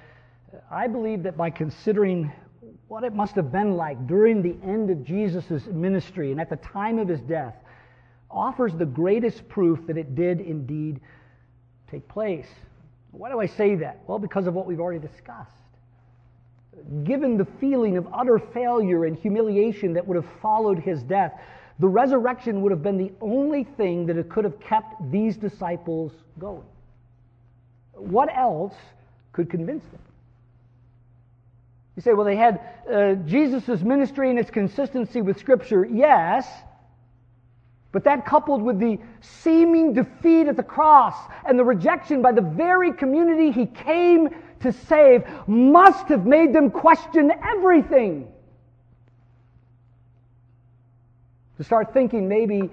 I 0.72 0.88
believe 0.88 1.24
that 1.24 1.36
by 1.36 1.50
considering 1.50 2.32
what 2.89 3.04
it 3.04 3.13
must 3.13 3.36
have 3.36 3.52
been 3.52 3.78
like 3.78 4.08
during 4.08 4.41
the 4.41 4.58
end 4.67 4.89
of 4.89 5.06
Jesus' 5.06 5.67
ministry 5.67 6.32
and 6.32 6.41
at 6.41 6.49
the 6.49 6.56
time 6.58 6.97
of 6.97 7.08
his 7.08 7.21
death, 7.21 7.56
offers 8.32 8.73
the 8.73 8.86
greatest 8.86 9.47
proof 9.47 9.86
that 9.88 9.95
it 9.95 10.15
did 10.15 10.41
indeed 10.41 10.99
take 11.89 12.08
place. 12.08 12.47
Why 13.12 13.30
do 13.30 13.39
I 13.39 13.45
say 13.45 13.75
that? 13.75 13.99
Well, 14.08 14.17
because 14.17 14.47
of 14.47 14.56
what 14.56 14.65
we've 14.65 14.80
already 14.80 14.99
discussed. 14.99 15.52
Given 17.04 17.38
the 17.38 17.45
feeling 17.60 17.95
of 17.95 18.08
utter 18.12 18.39
failure 18.39 19.06
and 19.06 19.15
humiliation 19.15 19.93
that 19.93 20.08
would 20.08 20.15
have 20.15 20.32
followed 20.41 20.80
his 20.80 21.04
death, 21.04 21.34
the 21.78 21.88
resurrection 21.88 22.62
would 22.62 22.71
have 22.71 22.82
been 22.82 22.97
the 22.97 23.12
only 23.21 23.65
thing 23.65 24.08
that 24.08 24.30
could 24.30 24.45
have 24.45 24.60
kept 24.60 25.12
these 25.12 25.38
disciples 25.38 26.12
going. 26.39 26.65
What 27.93 28.36
else 28.36 28.73
could 29.32 29.49
convince 29.49 29.84
them? 29.86 30.02
You 31.99 32.03
say, 32.03 32.13
well, 32.13 32.25
they 32.25 32.38
had 32.38 32.62
uh, 32.89 33.15
Jesus' 33.25 33.81
ministry 33.81 34.29
and 34.29 34.39
its 34.39 34.49
consistency 34.49 35.21
with 35.21 35.38
Scripture. 35.38 35.83
Yes. 35.83 36.47
But 37.91 38.05
that 38.05 38.25
coupled 38.25 38.62
with 38.62 38.79
the 38.79 38.99
seeming 39.19 39.91
defeat 39.91 40.47
at 40.47 40.55
the 40.55 40.63
cross 40.63 41.13
and 41.45 41.59
the 41.59 41.65
rejection 41.65 42.21
by 42.21 42.31
the 42.31 42.39
very 42.39 42.93
community 42.93 43.51
he 43.51 43.65
came 43.65 44.29
to 44.62 44.71
save 44.71 45.25
must 45.45 46.07
have 46.07 46.25
made 46.25 46.53
them 46.53 46.71
question 46.71 47.33
everything. 47.43 48.29
To 51.57 51.65
start 51.65 51.93
thinking 51.93 52.29
maybe, 52.29 52.69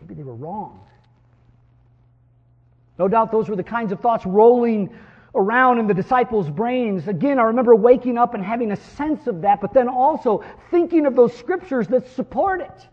maybe 0.00 0.14
they 0.14 0.22
were 0.22 0.36
wrong. 0.36 0.86
No 2.96 3.08
doubt 3.08 3.32
those 3.32 3.48
were 3.48 3.56
the 3.56 3.64
kinds 3.64 3.90
of 3.90 3.98
thoughts 3.98 4.24
rolling 4.24 4.96
around 5.36 5.78
in 5.78 5.86
the 5.86 5.94
disciples' 5.94 6.50
brains. 6.50 7.06
Again, 7.06 7.38
I 7.38 7.42
remember 7.44 7.74
waking 7.74 8.18
up 8.18 8.34
and 8.34 8.42
having 8.42 8.72
a 8.72 8.76
sense 8.76 9.26
of 9.26 9.42
that, 9.42 9.60
but 9.60 9.72
then 9.72 9.88
also 9.88 10.42
thinking 10.70 11.06
of 11.06 11.14
those 11.14 11.36
scriptures 11.36 11.86
that 11.88 12.08
support 12.08 12.60
it. 12.62 12.88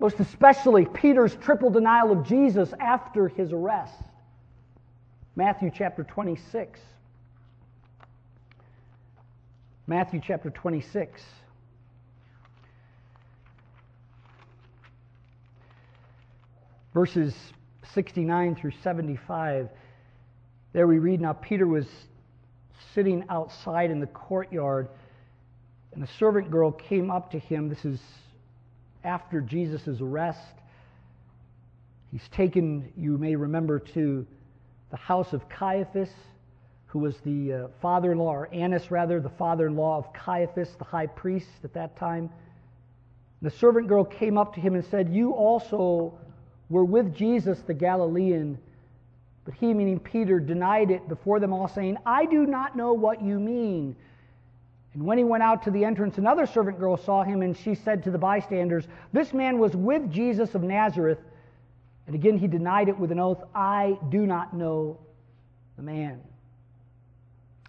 Most 0.00 0.20
especially 0.20 0.84
Peter's 0.84 1.34
triple 1.36 1.70
denial 1.70 2.12
of 2.12 2.26
Jesus 2.26 2.72
after 2.78 3.28
his 3.28 3.52
arrest. 3.52 3.94
Matthew 5.34 5.70
chapter 5.74 6.04
26. 6.04 6.80
Matthew 9.86 10.20
chapter 10.24 10.50
26. 10.50 11.22
Verses 16.92 17.34
69 17.94 18.56
through 18.56 18.72
75. 18.82 19.68
There 20.72 20.86
we 20.86 20.98
read 20.98 21.20
now 21.20 21.32
Peter 21.32 21.66
was 21.66 21.86
sitting 22.94 23.24
outside 23.30 23.90
in 23.90 24.00
the 24.00 24.06
courtyard, 24.06 24.88
and 25.92 26.04
a 26.04 26.06
servant 26.18 26.50
girl 26.50 26.70
came 26.70 27.10
up 27.10 27.30
to 27.30 27.38
him. 27.38 27.68
This 27.70 27.84
is 27.86 28.00
after 29.02 29.40
Jesus' 29.40 30.00
arrest. 30.00 30.54
He's 32.12 32.28
taken, 32.28 32.92
you 32.96 33.16
may 33.16 33.34
remember, 33.34 33.78
to 33.78 34.26
the 34.90 34.96
house 34.96 35.32
of 35.32 35.48
Caiaphas, 35.48 36.10
who 36.86 36.98
was 36.98 37.16
the 37.24 37.52
uh, 37.52 37.68
father 37.80 38.12
in 38.12 38.18
law, 38.18 38.34
or 38.34 38.48
Annas 38.52 38.90
rather, 38.90 39.20
the 39.20 39.30
father 39.30 39.66
in 39.66 39.76
law 39.76 39.96
of 39.96 40.12
Caiaphas, 40.12 40.68
the 40.78 40.84
high 40.84 41.06
priest 41.06 41.48
at 41.64 41.72
that 41.74 41.96
time. 41.96 42.30
The 43.40 43.50
servant 43.50 43.88
girl 43.88 44.04
came 44.04 44.36
up 44.36 44.54
to 44.54 44.60
him 44.60 44.74
and 44.74 44.84
said, 44.84 45.08
You 45.08 45.32
also 45.32 46.18
were 46.68 46.84
with 46.84 47.14
Jesus 47.14 47.60
the 47.66 47.74
Galilean. 47.74 48.58
But 49.48 49.56
he, 49.56 49.72
meaning 49.72 49.98
Peter, 49.98 50.40
denied 50.40 50.90
it 50.90 51.08
before 51.08 51.40
them 51.40 51.54
all, 51.54 51.68
saying, 51.68 51.96
I 52.04 52.26
do 52.26 52.44
not 52.44 52.76
know 52.76 52.92
what 52.92 53.22
you 53.22 53.40
mean. 53.40 53.96
And 54.92 55.06
when 55.06 55.16
he 55.16 55.24
went 55.24 55.42
out 55.42 55.62
to 55.62 55.70
the 55.70 55.86
entrance, 55.86 56.18
another 56.18 56.44
servant 56.44 56.78
girl 56.78 56.98
saw 56.98 57.24
him, 57.24 57.40
and 57.40 57.56
she 57.56 57.74
said 57.74 58.04
to 58.04 58.10
the 58.10 58.18
bystanders, 58.18 58.86
This 59.14 59.32
man 59.32 59.58
was 59.58 59.74
with 59.74 60.12
Jesus 60.12 60.54
of 60.54 60.62
Nazareth. 60.62 61.20
And 62.06 62.14
again 62.14 62.36
he 62.36 62.46
denied 62.46 62.90
it 62.90 62.98
with 62.98 63.10
an 63.10 63.18
oath, 63.18 63.42
I 63.54 63.96
do 64.10 64.26
not 64.26 64.52
know 64.52 64.98
the 65.78 65.82
man. 65.82 66.20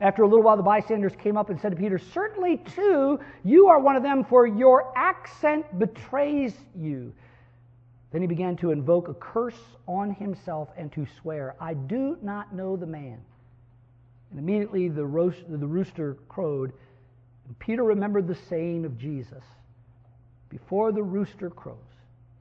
After 0.01 0.23
a 0.23 0.27
little 0.27 0.43
while, 0.43 0.57
the 0.57 0.63
bystanders 0.63 1.13
came 1.15 1.37
up 1.37 1.49
and 1.49 1.57
said 1.61 1.71
to 1.71 1.77
Peter, 1.77 1.97
Certainly, 1.97 2.57
too, 2.75 3.21
you 3.45 3.67
are 3.67 3.79
one 3.79 3.95
of 3.95 4.03
them, 4.03 4.25
for 4.25 4.45
your 4.45 4.91
accent 4.97 5.79
betrays 5.79 6.57
you. 6.75 7.13
Then 8.11 8.21
he 8.21 8.27
began 8.27 8.55
to 8.57 8.71
invoke 8.71 9.07
a 9.07 9.13
curse 9.13 9.59
on 9.87 10.11
himself 10.11 10.69
and 10.77 10.91
to 10.93 11.05
swear, 11.21 11.55
I 11.59 11.75
do 11.75 12.17
not 12.21 12.53
know 12.53 12.75
the 12.75 12.87
man. 12.87 13.19
And 14.31 14.39
immediately 14.39 14.89
the, 14.89 15.05
roast, 15.05 15.39
the 15.47 15.67
rooster 15.67 16.17
crowed. 16.27 16.73
And 17.45 17.59
Peter 17.59 17.83
remembered 17.83 18.27
the 18.27 18.37
saying 18.49 18.85
of 18.85 18.97
Jesus 18.97 19.43
Before 20.49 20.91
the 20.91 21.03
rooster 21.03 21.49
crows, 21.49 21.77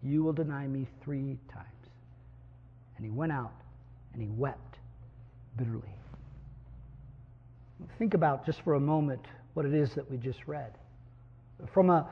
you 0.02 0.22
will 0.22 0.32
deny 0.32 0.66
me 0.66 0.86
three 1.02 1.36
times. 1.52 1.66
And 2.96 3.04
he 3.04 3.10
went 3.10 3.32
out 3.32 3.52
and 4.12 4.22
he 4.22 4.28
wept 4.28 4.78
bitterly. 5.56 5.94
Think 7.98 8.14
about 8.14 8.46
just 8.46 8.62
for 8.62 8.74
a 8.74 8.80
moment 8.80 9.20
what 9.54 9.66
it 9.66 9.74
is 9.74 9.94
that 9.94 10.10
we 10.10 10.16
just 10.16 10.40
read. 10.46 10.72
From 11.72 11.90
a 11.90 12.08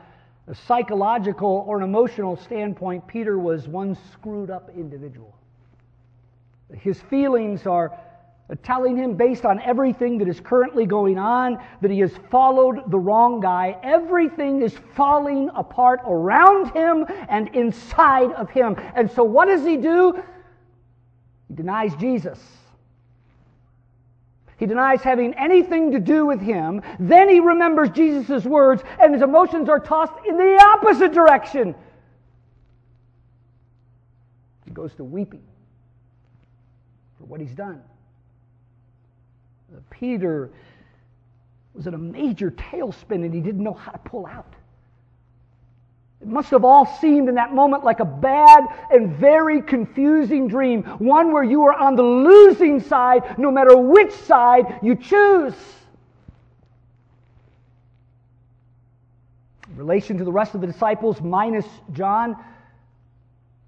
a 0.48 0.54
psychological 0.54 1.64
or 1.66 1.78
an 1.78 1.82
emotional 1.82 2.37
standpoint, 2.37 3.06
Peter 3.06 3.38
was 3.38 3.66
one 3.66 3.96
screwed 4.12 4.50
up 4.50 4.70
individual. 4.76 5.35
His 6.72 7.00
feelings 7.00 7.66
are 7.66 7.98
telling 8.62 8.96
him, 8.96 9.16
based 9.16 9.44
on 9.44 9.61
everything 9.61 10.18
that 10.18 10.28
is 10.28 10.38
currently 10.40 10.87
going 10.87 11.18
on, 11.18 11.59
that 11.80 11.90
he 11.90 11.98
has 11.98 12.12
followed 12.30 12.90
the 12.90 12.98
wrong 12.98 13.40
guy. 13.40 13.76
Everything 13.82 14.62
is 14.62 14.76
falling 14.94 15.50
apart 15.54 16.00
around 16.06 16.72
him 16.72 17.04
and 17.28 17.48
inside 17.54 18.32
of 18.32 18.48
him. 18.50 18.76
And 18.94 19.11
so, 19.11 19.24
what 19.24 19.46
does 19.46 19.64
he 19.64 19.76
do? 19.76 20.22
He 21.48 21.54
denies 21.54 21.94
Jesus. 21.96 22.38
He 24.59 24.66
denies 24.66 25.03
having 25.03 25.35
anything 25.35 25.92
to 25.92 26.01
do 26.01 26.25
with 26.25 26.40
him. 26.40 26.81
Then 26.99 27.29
he 27.29 27.40
remembers 27.40 27.90
Jesus' 27.90 28.45
words, 28.45 28.83
and 28.99 29.12
his 29.12 29.23
emotions 29.23 29.69
are 29.69 29.81
tossed 29.81 30.14
in 30.27 30.37
the 30.37 30.59
opposite 30.75 31.12
direction. 31.12 31.75
He 34.64 34.71
goes 34.71 34.95
to 34.95 35.05
weeping 35.05 35.42
for 37.19 37.25
what 37.27 37.40
he's 37.40 37.55
done. 37.55 37.83
Uh, 39.75 39.81
Peter 39.90 40.51
was 41.75 41.87
in 41.87 41.95
a 41.95 41.99
major 41.99 42.51
tailspin 42.51 43.25
and 43.25 43.35
he 43.35 43.40
didn't 43.40 43.62
know 43.62 43.75
how 43.75 43.92
to 43.92 43.99
pull 43.99 44.27
out. 44.27 44.55
It 46.20 46.29
must 46.29 46.50
have 46.50 46.64
all 46.64 46.87
seemed 46.87 47.29
in 47.29 47.35
that 47.35 47.52
moment 47.55 47.85
like 47.85 48.00
a 48.00 48.05
bad 48.05 48.64
and 48.90 49.16
very 49.16 49.61
confusing 49.61 50.48
dream, 50.48 50.83
one 50.98 51.33
where 51.33 51.44
you 51.44 51.64
are 51.64 51.74
on 51.74 51.94
the 51.94 52.02
losing 52.02 52.81
side 52.81 53.38
no 53.38 53.50
matter 53.50 53.76
which 53.76 54.12
side 54.12 54.81
you 54.83 54.94
choose. 54.94 55.55
In 59.68 59.76
relation 59.76 60.16
to 60.16 60.24
the 60.24 60.33
rest 60.33 60.55
of 60.55 60.62
the 60.62 60.66
disciples, 60.66 61.20
minus 61.20 61.66
John, 61.92 62.37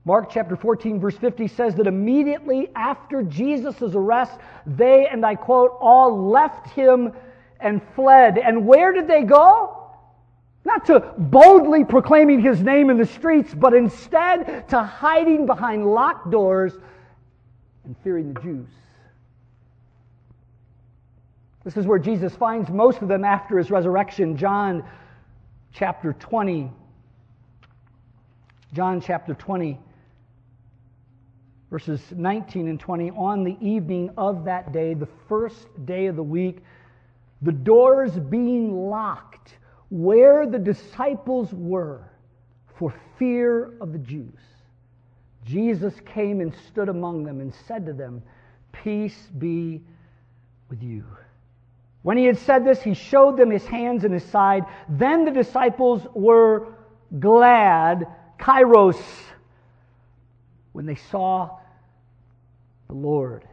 Mark 0.06 0.30
chapter 0.30 0.56
14, 0.56 0.98
verse 0.98 1.18
50 1.18 1.48
says 1.48 1.74
that 1.74 1.86
immediately 1.86 2.70
after 2.74 3.22
Jesus' 3.22 3.76
arrest, 3.82 4.38
they, 4.66 5.06
and 5.06 5.24
I 5.24 5.34
quote, 5.34 5.76
all 5.80 6.30
left 6.30 6.70
him 6.70 7.12
and 7.60 7.82
fled. 7.94 8.38
And 8.38 8.66
where 8.66 8.94
did 8.94 9.06
they 9.06 9.22
go? 9.22 9.77
Not 10.68 10.84
to 10.88 11.00
boldly 11.16 11.82
proclaiming 11.82 12.40
his 12.42 12.60
name 12.60 12.90
in 12.90 12.98
the 12.98 13.06
streets, 13.06 13.54
but 13.54 13.72
instead 13.72 14.68
to 14.68 14.82
hiding 14.82 15.46
behind 15.46 15.86
locked 15.86 16.30
doors 16.30 16.74
and 17.84 17.96
fearing 18.04 18.34
the 18.34 18.40
Jews. 18.42 18.68
This 21.64 21.78
is 21.78 21.86
where 21.86 21.98
Jesus 21.98 22.34
finds 22.36 22.68
most 22.68 23.00
of 23.00 23.08
them 23.08 23.24
after 23.24 23.56
his 23.56 23.70
resurrection. 23.70 24.36
John 24.36 24.84
chapter 25.72 26.12
20. 26.12 26.70
John 28.74 29.00
chapter 29.00 29.32
20, 29.32 29.80
verses 31.70 32.02
19 32.14 32.68
and 32.68 32.78
20. 32.78 33.10
On 33.12 33.42
the 33.42 33.56
evening 33.62 34.10
of 34.18 34.44
that 34.44 34.72
day, 34.72 34.92
the 34.92 35.08
first 35.30 35.66
day 35.86 36.06
of 36.08 36.16
the 36.16 36.22
week, 36.22 36.58
the 37.40 37.52
doors 37.52 38.12
being 38.12 38.90
locked, 38.90 39.54
where 39.90 40.46
the 40.46 40.58
disciples 40.58 41.52
were 41.52 42.10
for 42.76 42.94
fear 43.18 43.72
of 43.80 43.92
the 43.92 43.98
Jews. 43.98 44.38
Jesus 45.44 45.94
came 46.04 46.40
and 46.40 46.54
stood 46.68 46.88
among 46.88 47.24
them 47.24 47.40
and 47.40 47.52
said 47.66 47.86
to 47.86 47.92
them, 47.92 48.22
Peace 48.72 49.28
be 49.38 49.82
with 50.68 50.82
you. 50.82 51.04
When 52.02 52.16
he 52.16 52.24
had 52.24 52.38
said 52.38 52.64
this, 52.64 52.82
he 52.82 52.94
showed 52.94 53.36
them 53.36 53.50
his 53.50 53.66
hands 53.66 54.04
and 54.04 54.14
his 54.14 54.24
side. 54.24 54.64
Then 54.88 55.24
the 55.24 55.30
disciples 55.30 56.06
were 56.14 56.74
glad, 57.18 58.06
kairos, 58.38 59.02
when 60.72 60.86
they 60.86 60.94
saw 60.94 61.58
the 62.86 62.94
Lord. 62.94 63.44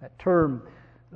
That 0.00 0.18
term, 0.18 0.66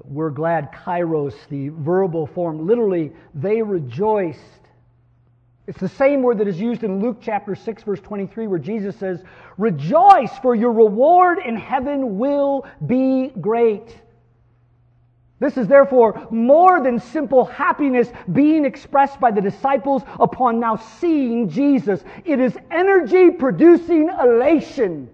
we're 0.05 0.31
glad, 0.31 0.73
kairos, 0.73 1.35
the 1.49 1.71
verbal 1.71 2.27
form, 2.27 2.67
literally, 2.67 3.13
they 3.35 3.63
rejoiced. 3.63 4.41
It's 5.67 5.81
the 5.81 5.89
same 5.89 6.23
word 6.23 6.39
that 6.39 6.49
is 6.49 6.61
used 6.61 6.85
in 6.85 7.01
Luke 7.01 7.19
chapter 7.21 7.55
6, 7.55 7.83
verse 7.83 8.01
23, 8.01 8.47
where 8.47 8.59
Jesus 8.59 8.97
says, 8.97 9.23
Rejoice, 9.59 10.31
for 10.43 10.55
your 10.55 10.73
reward 10.73 11.39
in 11.45 11.57
heaven 11.57 12.19
will 12.19 12.67
be 12.87 13.33
great. 13.41 14.01
This 15.39 15.59
is 15.59 15.67
therefore 15.67 16.27
more 16.31 16.83
than 16.83 16.99
simple 16.99 17.45
happiness 17.45 18.09
being 18.33 18.65
expressed 18.65 19.21
by 19.21 19.31
the 19.31 19.41
disciples 19.41 20.03
upon 20.19 20.61
now 20.61 20.77
seeing 20.77 21.49
Jesus. 21.49 22.05
It 22.25 22.41
is 22.41 22.57
energy 22.71 23.31
producing 23.31 24.09
elation. 24.09 25.11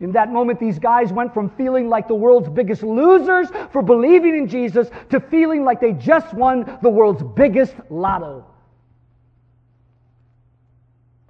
In 0.00 0.12
that 0.12 0.32
moment, 0.32 0.58
these 0.58 0.78
guys 0.78 1.12
went 1.12 1.34
from 1.34 1.50
feeling 1.50 1.90
like 1.90 2.08
the 2.08 2.14
world's 2.14 2.48
biggest 2.48 2.82
losers 2.82 3.48
for 3.70 3.82
believing 3.82 4.34
in 4.34 4.48
Jesus 4.48 4.88
to 5.10 5.20
feeling 5.20 5.62
like 5.62 5.78
they 5.78 5.92
just 5.92 6.32
won 6.32 6.78
the 6.82 6.88
world's 6.88 7.22
biggest 7.22 7.74
lotto. 7.90 8.46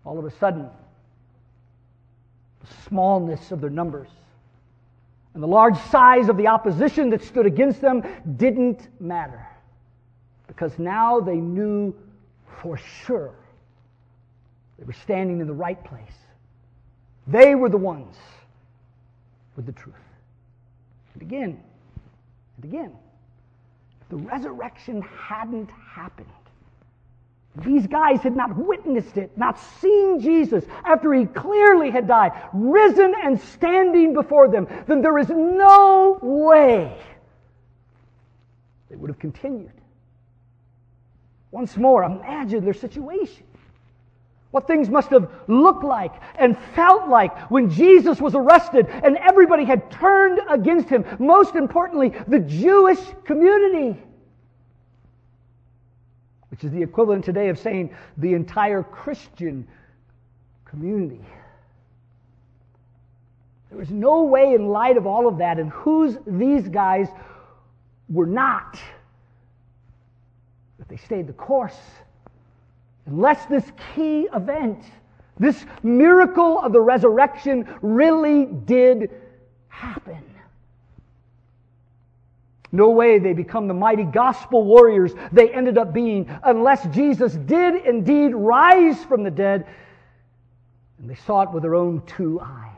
All 0.04 0.18
of 0.18 0.24
a 0.24 0.30
sudden, 0.30 0.68
the 2.60 2.66
smallness 2.88 3.50
of 3.50 3.60
their 3.60 3.70
numbers 3.70 4.08
and 5.34 5.42
the 5.42 5.48
large 5.48 5.78
size 5.90 6.28
of 6.28 6.36
the 6.36 6.46
opposition 6.46 7.10
that 7.10 7.22
stood 7.22 7.46
against 7.46 7.80
them 7.80 8.04
didn't 8.36 8.88
matter. 9.00 9.46
Because 10.46 10.78
now 10.78 11.20
they 11.20 11.36
knew 11.36 11.94
for 12.62 12.76
sure 12.76 13.34
they 14.78 14.84
were 14.84 14.92
standing 14.92 15.40
in 15.40 15.48
the 15.48 15.52
right 15.52 15.82
place. 15.84 16.06
They 17.26 17.54
were 17.54 17.68
the 17.68 17.76
ones 17.76 18.16
with 19.60 19.74
the 19.74 19.80
truth. 19.80 19.94
And 21.12 21.22
again, 21.22 21.62
and 22.56 22.64
again, 22.64 22.92
if 24.00 24.08
the 24.08 24.16
resurrection 24.16 25.02
hadn't 25.02 25.70
happened, 25.70 26.28
these 27.56 27.86
guys 27.86 28.20
had 28.20 28.34
not 28.36 28.56
witnessed 28.56 29.18
it, 29.18 29.36
not 29.36 29.58
seen 29.80 30.20
Jesus 30.20 30.64
after 30.84 31.12
he 31.12 31.26
clearly 31.26 31.90
had 31.90 32.06
died, 32.06 32.32
risen 32.54 33.12
and 33.22 33.38
standing 33.38 34.14
before 34.14 34.48
them, 34.48 34.66
then 34.86 35.02
there 35.02 35.18
is 35.18 35.28
no 35.28 36.18
way 36.22 36.96
they 38.88 38.96
would 38.96 39.10
have 39.10 39.18
continued. 39.18 39.72
Once 41.50 41.76
more, 41.76 42.04
imagine 42.04 42.64
their 42.64 42.72
situation. 42.72 43.44
What 44.50 44.66
things 44.66 44.88
must 44.88 45.10
have 45.10 45.30
looked 45.46 45.84
like 45.84 46.12
and 46.36 46.58
felt 46.74 47.08
like 47.08 47.50
when 47.50 47.70
Jesus 47.70 48.20
was 48.20 48.34
arrested 48.34 48.86
and 48.88 49.16
everybody 49.16 49.64
had 49.64 49.90
turned 49.90 50.40
against 50.48 50.88
him. 50.88 51.04
Most 51.18 51.54
importantly, 51.54 52.12
the 52.26 52.40
Jewish 52.40 52.98
community 53.24 53.96
which 56.50 56.64
is 56.64 56.72
the 56.72 56.82
equivalent 56.82 57.24
today 57.24 57.48
of 57.48 57.58
saying 57.58 57.94
the 58.18 58.34
entire 58.34 58.82
Christian 58.82 59.66
community. 60.64 61.24
There 63.70 63.78
was 63.78 63.90
no 63.90 64.24
way, 64.24 64.52
in 64.54 64.66
light 64.66 64.96
of 64.96 65.06
all 65.06 65.26
of 65.28 65.38
that, 65.38 65.58
and 65.58 65.70
whose 65.70 66.18
these 66.26 66.68
guys 66.68 67.08
were 68.08 68.26
not, 68.26 68.78
that 70.78 70.88
they 70.88 70.96
stayed 70.96 71.28
the 71.28 71.32
course. 71.32 71.78
Unless 73.10 73.46
this 73.46 73.64
key 73.94 74.28
event, 74.34 74.84
this 75.38 75.66
miracle 75.82 76.60
of 76.60 76.72
the 76.72 76.80
resurrection, 76.80 77.68
really 77.82 78.46
did 78.46 79.10
happen. 79.68 80.22
No 82.72 82.90
way 82.90 83.18
they 83.18 83.32
become 83.32 83.66
the 83.66 83.74
mighty 83.74 84.04
gospel 84.04 84.64
warriors 84.64 85.12
they 85.32 85.52
ended 85.52 85.76
up 85.76 85.92
being 85.92 86.30
unless 86.44 86.86
Jesus 86.94 87.34
did 87.34 87.84
indeed 87.84 88.32
rise 88.32 89.02
from 89.04 89.24
the 89.24 89.30
dead 89.30 89.66
and 91.00 91.10
they 91.10 91.16
saw 91.16 91.42
it 91.42 91.50
with 91.50 91.62
their 91.62 91.74
own 91.74 92.02
two 92.06 92.38
eyes. 92.40 92.70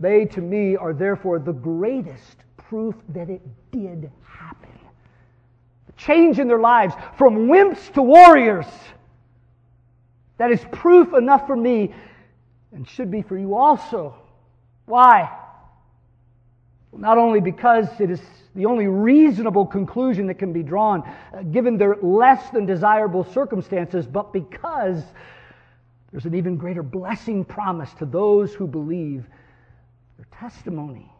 They, 0.00 0.24
to 0.26 0.40
me, 0.40 0.76
are 0.76 0.92
therefore 0.92 1.38
the 1.38 1.52
greatest 1.52 2.36
proof 2.56 2.94
that 3.10 3.30
it 3.30 3.40
did 3.70 4.10
happen. 4.22 4.59
Change 6.06 6.38
in 6.38 6.48
their 6.48 6.58
lives 6.58 6.94
from 7.18 7.48
wimps 7.48 7.92
to 7.92 8.02
warriors. 8.02 8.66
That 10.38 10.50
is 10.50 10.60
proof 10.72 11.12
enough 11.12 11.46
for 11.46 11.56
me 11.56 11.94
and 12.72 12.88
should 12.88 13.10
be 13.10 13.20
for 13.20 13.36
you 13.36 13.54
also. 13.54 14.14
Why? 14.86 15.30
Not 16.92 17.18
only 17.18 17.40
because 17.40 17.86
it 18.00 18.10
is 18.10 18.20
the 18.54 18.64
only 18.64 18.86
reasonable 18.86 19.66
conclusion 19.66 20.26
that 20.28 20.38
can 20.38 20.52
be 20.52 20.62
drawn 20.62 21.02
uh, 21.32 21.42
given 21.42 21.76
their 21.76 21.96
less 21.96 22.50
than 22.50 22.64
desirable 22.64 23.22
circumstances, 23.22 24.06
but 24.06 24.32
because 24.32 25.02
there's 26.10 26.24
an 26.24 26.34
even 26.34 26.56
greater 26.56 26.82
blessing 26.82 27.44
promised 27.44 27.98
to 27.98 28.06
those 28.06 28.54
who 28.54 28.66
believe 28.66 29.26
their 30.16 30.26
testimony. 30.32 31.12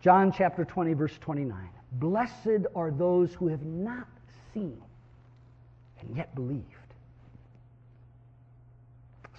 John 0.00 0.32
chapter 0.32 0.64
20, 0.64 0.94
verse 0.94 1.16
29. 1.20 1.68
Blessed 1.92 2.66
are 2.74 2.90
those 2.90 3.34
who 3.34 3.48
have 3.48 3.62
not 3.62 4.08
seen 4.54 4.80
and 6.00 6.16
yet 6.16 6.34
believed. 6.34 6.64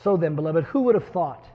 So 0.03 0.17
then, 0.17 0.35
beloved, 0.35 0.65
who 0.65 0.81
would 0.81 0.95
have 0.95 1.07
thought 1.07 1.45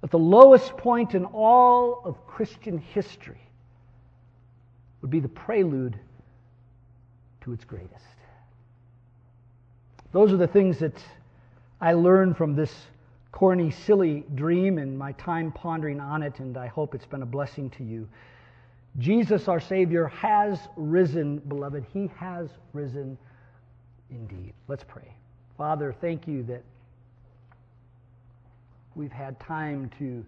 that 0.00 0.10
the 0.10 0.18
lowest 0.18 0.76
point 0.76 1.14
in 1.14 1.24
all 1.24 2.02
of 2.04 2.26
Christian 2.26 2.78
history 2.78 3.40
would 5.00 5.10
be 5.10 5.20
the 5.20 5.28
prelude 5.28 5.98
to 7.40 7.52
its 7.52 7.64
greatest. 7.64 8.04
Those 10.12 10.32
are 10.32 10.36
the 10.36 10.46
things 10.46 10.78
that 10.78 11.02
I 11.80 11.94
learned 11.94 12.36
from 12.36 12.54
this 12.54 12.72
corny, 13.32 13.70
silly 13.70 14.24
dream 14.34 14.78
and 14.78 14.96
my 14.96 15.12
time 15.12 15.50
pondering 15.50 16.00
on 16.00 16.22
it, 16.22 16.38
and 16.38 16.56
I 16.56 16.68
hope 16.68 16.94
it's 16.94 17.06
been 17.06 17.22
a 17.22 17.26
blessing 17.26 17.68
to 17.70 17.82
you. 17.82 18.08
Jesus, 18.98 19.48
our 19.48 19.60
Savior, 19.60 20.06
has 20.06 20.58
risen, 20.76 21.38
beloved. 21.38 21.84
He 21.92 22.10
has 22.16 22.48
risen 22.72 23.18
indeed. 24.10 24.52
Let's 24.68 24.84
pray. 24.84 25.14
Father, 25.58 25.94
thank 26.00 26.28
you 26.28 26.42
that 26.44 26.62
we've 28.94 29.12
had 29.12 29.38
time 29.40 29.90
to 29.98 30.24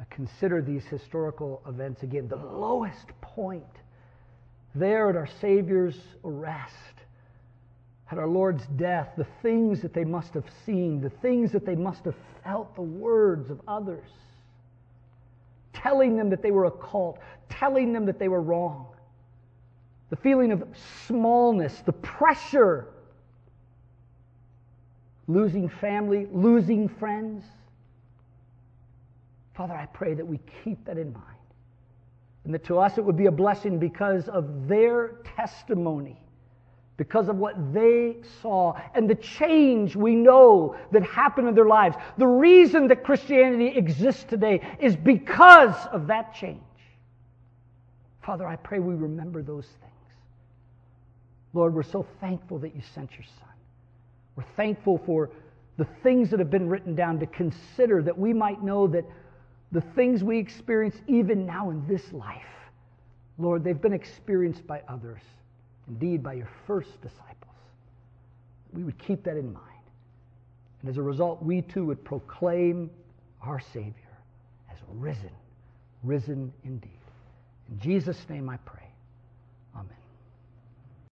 uh, 0.00 0.04
consider 0.10 0.62
these 0.62 0.84
historical 0.84 1.62
events 1.66 2.02
again. 2.02 2.28
The 2.28 2.36
lowest 2.36 3.08
point 3.20 3.64
there 4.74 5.10
at 5.10 5.16
our 5.16 5.28
Savior's 5.40 5.98
arrest, 6.24 6.74
at 8.10 8.18
our 8.18 8.28
Lord's 8.28 8.64
death, 8.76 9.10
the 9.16 9.26
things 9.42 9.82
that 9.82 9.92
they 9.92 10.04
must 10.04 10.34
have 10.34 10.46
seen, 10.64 11.00
the 11.00 11.10
things 11.10 11.52
that 11.52 11.66
they 11.66 11.74
must 11.74 12.04
have 12.04 12.14
felt, 12.44 12.74
the 12.74 12.82
words 12.82 13.50
of 13.50 13.60
others, 13.66 14.08
telling 15.82 16.16
them 16.16 16.30
that 16.30 16.42
they 16.42 16.50
were 16.50 16.66
a 16.66 16.70
cult, 16.70 17.18
telling 17.48 17.92
them 17.92 18.06
that 18.06 18.18
they 18.18 18.28
were 18.28 18.40
wrong, 18.40 18.86
the 20.10 20.16
feeling 20.16 20.52
of 20.52 20.64
smallness, 21.06 21.82
the 21.86 21.92
pressure, 21.92 22.88
losing 25.26 25.68
family, 25.68 26.28
losing 26.30 26.88
friends. 26.88 27.44
Father, 29.54 29.74
I 29.74 29.86
pray 29.86 30.14
that 30.14 30.26
we 30.26 30.38
keep 30.64 30.84
that 30.84 30.98
in 30.98 31.12
mind. 31.12 31.26
And 32.44 32.52
that 32.54 32.64
to 32.64 32.78
us 32.78 32.98
it 32.98 33.04
would 33.04 33.16
be 33.16 33.26
a 33.26 33.32
blessing 33.32 33.78
because 33.78 34.28
of 34.28 34.68
their 34.68 35.20
testimony, 35.36 36.20
because 36.96 37.28
of 37.28 37.36
what 37.36 37.72
they 37.72 38.16
saw, 38.40 38.74
and 38.94 39.08
the 39.08 39.14
change 39.14 39.96
we 39.96 40.14
know 40.14 40.76
that 40.92 41.02
happened 41.02 41.48
in 41.48 41.54
their 41.54 41.66
lives. 41.66 41.96
The 42.18 42.26
reason 42.26 42.86
that 42.88 43.02
Christianity 43.02 43.68
exists 43.68 44.24
today 44.24 44.60
is 44.78 44.94
because 44.94 45.74
of 45.86 46.06
that 46.08 46.34
change. 46.34 46.60
Father, 48.22 48.46
I 48.46 48.56
pray 48.56 48.78
we 48.78 48.94
remember 48.94 49.42
those 49.42 49.66
things. 49.66 49.92
Lord, 51.54 51.74
we're 51.74 51.82
so 51.82 52.06
thankful 52.20 52.58
that 52.58 52.74
you 52.74 52.82
sent 52.94 53.10
your 53.12 53.24
Son. 53.40 53.48
We're 54.36 54.44
thankful 54.56 54.98
for 55.04 55.30
the 55.76 55.86
things 56.02 56.30
that 56.30 56.38
have 56.38 56.50
been 56.50 56.68
written 56.68 56.94
down 56.94 57.18
to 57.20 57.26
consider 57.26 58.02
that 58.02 58.16
we 58.16 58.32
might 58.32 58.62
know 58.62 58.86
that 58.86 59.04
the 59.72 59.80
things 59.80 60.22
we 60.22 60.38
experience 60.38 60.96
even 61.08 61.46
now 61.46 61.70
in 61.70 61.86
this 61.88 62.12
life, 62.12 62.42
Lord, 63.38 63.64
they've 63.64 63.80
been 63.80 63.94
experienced 63.94 64.66
by 64.66 64.82
others, 64.88 65.22
indeed 65.88 66.22
by 66.22 66.34
your 66.34 66.48
first 66.66 67.00
disciples. 67.00 67.26
We 68.72 68.84
would 68.84 68.98
keep 68.98 69.24
that 69.24 69.36
in 69.36 69.52
mind. 69.52 69.66
And 70.80 70.90
as 70.90 70.96
a 70.96 71.02
result, 71.02 71.42
we 71.42 71.62
too 71.62 71.84
would 71.86 72.04
proclaim 72.04 72.90
our 73.40 73.60
Savior 73.72 73.94
as 74.70 74.78
risen, 74.94 75.30
risen 76.02 76.52
indeed. 76.64 76.90
In 77.70 77.78
Jesus' 77.78 78.18
name 78.28 78.48
I 78.48 78.56
pray. 78.58 78.81